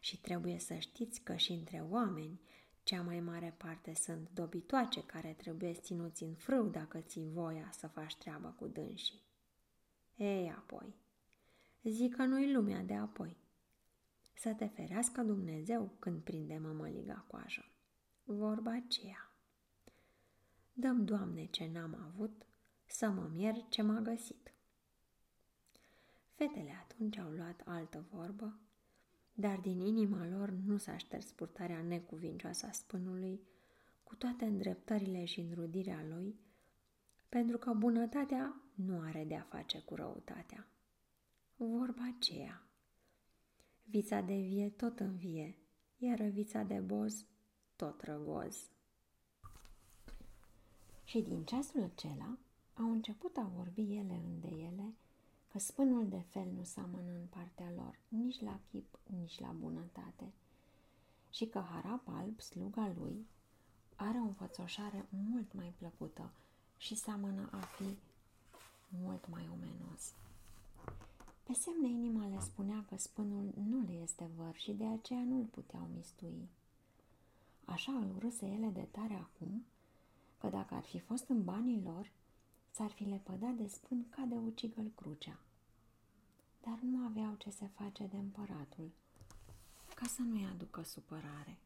Și 0.00 0.20
trebuie 0.20 0.58
să 0.58 0.74
știți 0.74 1.20
că 1.20 1.36
și 1.36 1.52
între 1.52 1.86
oameni, 1.90 2.40
cea 2.82 3.02
mai 3.02 3.20
mare 3.20 3.54
parte 3.56 3.94
sunt 3.94 4.30
dobitoace 4.34 5.02
care 5.02 5.32
trebuie 5.32 5.72
ținuți 5.72 6.22
în 6.22 6.34
frâu 6.34 6.68
dacă 6.68 6.98
ții 7.00 7.28
voia 7.32 7.70
să 7.72 7.86
faci 7.86 8.16
treabă 8.16 8.54
cu 8.58 8.66
dânsii. 8.66 9.22
Ei, 10.16 10.50
apoi, 10.50 10.94
zic 11.82 12.16
că 12.16 12.22
nu-i 12.22 12.52
lumea 12.52 12.82
de 12.82 12.94
apoi. 12.94 13.43
Să 14.34 14.52
te 14.52 14.66
ferească 14.66 15.22
Dumnezeu 15.22 15.96
când 15.98 16.22
prinde 16.22 16.58
mămăliga 16.58 17.24
coajă. 17.26 17.64
Vorba 18.24 18.72
aceea. 18.72 19.32
Dăm, 20.72 21.04
Doamne, 21.04 21.44
ce 21.44 21.70
n-am 21.72 21.98
avut, 22.12 22.46
să 22.86 23.10
mă 23.10 23.30
mier 23.32 23.54
ce 23.68 23.82
m-a 23.82 24.00
găsit. 24.00 24.52
Fetele 26.34 26.72
atunci 26.82 27.18
au 27.18 27.30
luat 27.30 27.62
altă 27.64 28.04
vorbă, 28.10 28.58
dar 29.32 29.58
din 29.58 29.80
inima 29.80 30.26
lor 30.26 30.50
nu 30.50 30.76
s-a 30.76 30.96
șters 30.96 31.30
purtarea 31.32 31.82
necuvincioasă 31.82 32.66
a 32.66 32.72
spânului, 32.72 33.40
cu 34.04 34.14
toate 34.16 34.44
îndreptările 34.44 35.24
și 35.24 35.40
înrudirea 35.40 36.04
lui, 36.08 36.38
pentru 37.28 37.58
că 37.58 37.72
bunătatea 37.72 38.60
nu 38.74 39.00
are 39.00 39.24
de-a 39.24 39.46
face 39.48 39.80
cu 39.80 39.94
răutatea. 39.94 40.66
Vorba 41.56 42.12
aceea 42.16 42.63
vița 43.84 44.20
de 44.20 44.34
vie 44.34 44.68
tot 44.68 45.00
învie, 45.00 45.58
iar 45.98 46.20
vița 46.20 46.62
de 46.62 46.78
boz 46.78 47.26
tot 47.76 48.02
răgoz. 48.02 48.68
Și 51.04 51.20
din 51.20 51.44
ceasul 51.44 51.82
acela 51.82 52.38
au 52.74 52.90
început 52.90 53.36
a 53.36 53.50
vorbi 53.56 53.96
ele 53.96 54.22
înde 54.24 54.48
ele 54.48 54.94
că 55.48 55.58
spânul 55.58 56.08
de 56.08 56.20
fel 56.20 56.50
nu 56.56 56.64
seamănă 56.64 57.12
în 57.12 57.26
partea 57.30 57.72
lor, 57.76 57.98
nici 58.08 58.40
la 58.40 58.60
chip, 58.70 58.98
nici 59.06 59.38
la 59.38 59.54
bunătate, 59.60 60.32
și 61.30 61.46
că 61.46 61.58
Harap 61.58 62.08
Alb, 62.08 62.40
sluga 62.40 62.92
lui, 62.98 63.26
are 63.96 64.18
o 64.18 64.22
înfățoșare 64.22 65.06
mult 65.08 65.52
mai 65.52 65.74
plăcută 65.78 66.30
și 66.76 66.94
seamănă 66.94 67.48
a 67.52 67.58
fi 67.58 67.96
mult 68.88 69.28
mai 69.28 69.48
omenos. 69.52 70.14
Pe 71.44 71.52
semne 71.52 71.88
inima 71.88 72.28
le 72.28 72.40
spunea 72.40 72.84
că 72.88 72.96
spânul 72.96 73.52
nu 73.68 73.80
le 73.80 73.92
este 74.02 74.30
văr 74.36 74.54
și 74.54 74.72
de 74.72 74.84
aceea 74.86 75.24
nu 75.24 75.36
îl 75.36 75.44
puteau 75.44 75.88
mistui. 75.96 76.48
Așa 77.64 77.92
îl 77.92 78.14
urâse 78.16 78.46
ele 78.46 78.68
de 78.68 78.88
tare 78.90 79.14
acum, 79.14 79.64
că 80.38 80.48
dacă 80.48 80.74
ar 80.74 80.82
fi 80.82 80.98
fost 80.98 81.28
în 81.28 81.44
banii 81.44 81.82
lor, 81.82 82.10
s-ar 82.70 82.90
fi 82.90 83.04
lepădat 83.04 83.54
de 83.54 83.66
spân 83.66 84.06
ca 84.10 84.22
de 84.22 84.34
ucigăl 84.34 84.90
crucea. 84.94 85.38
Dar 86.62 86.78
nu 86.80 87.06
aveau 87.06 87.34
ce 87.34 87.50
se 87.50 87.66
face 87.66 88.06
de 88.06 88.16
împăratul, 88.16 88.90
ca 89.94 90.06
să 90.06 90.22
nu-i 90.22 90.46
aducă 90.52 90.82
supărare. 90.82 91.58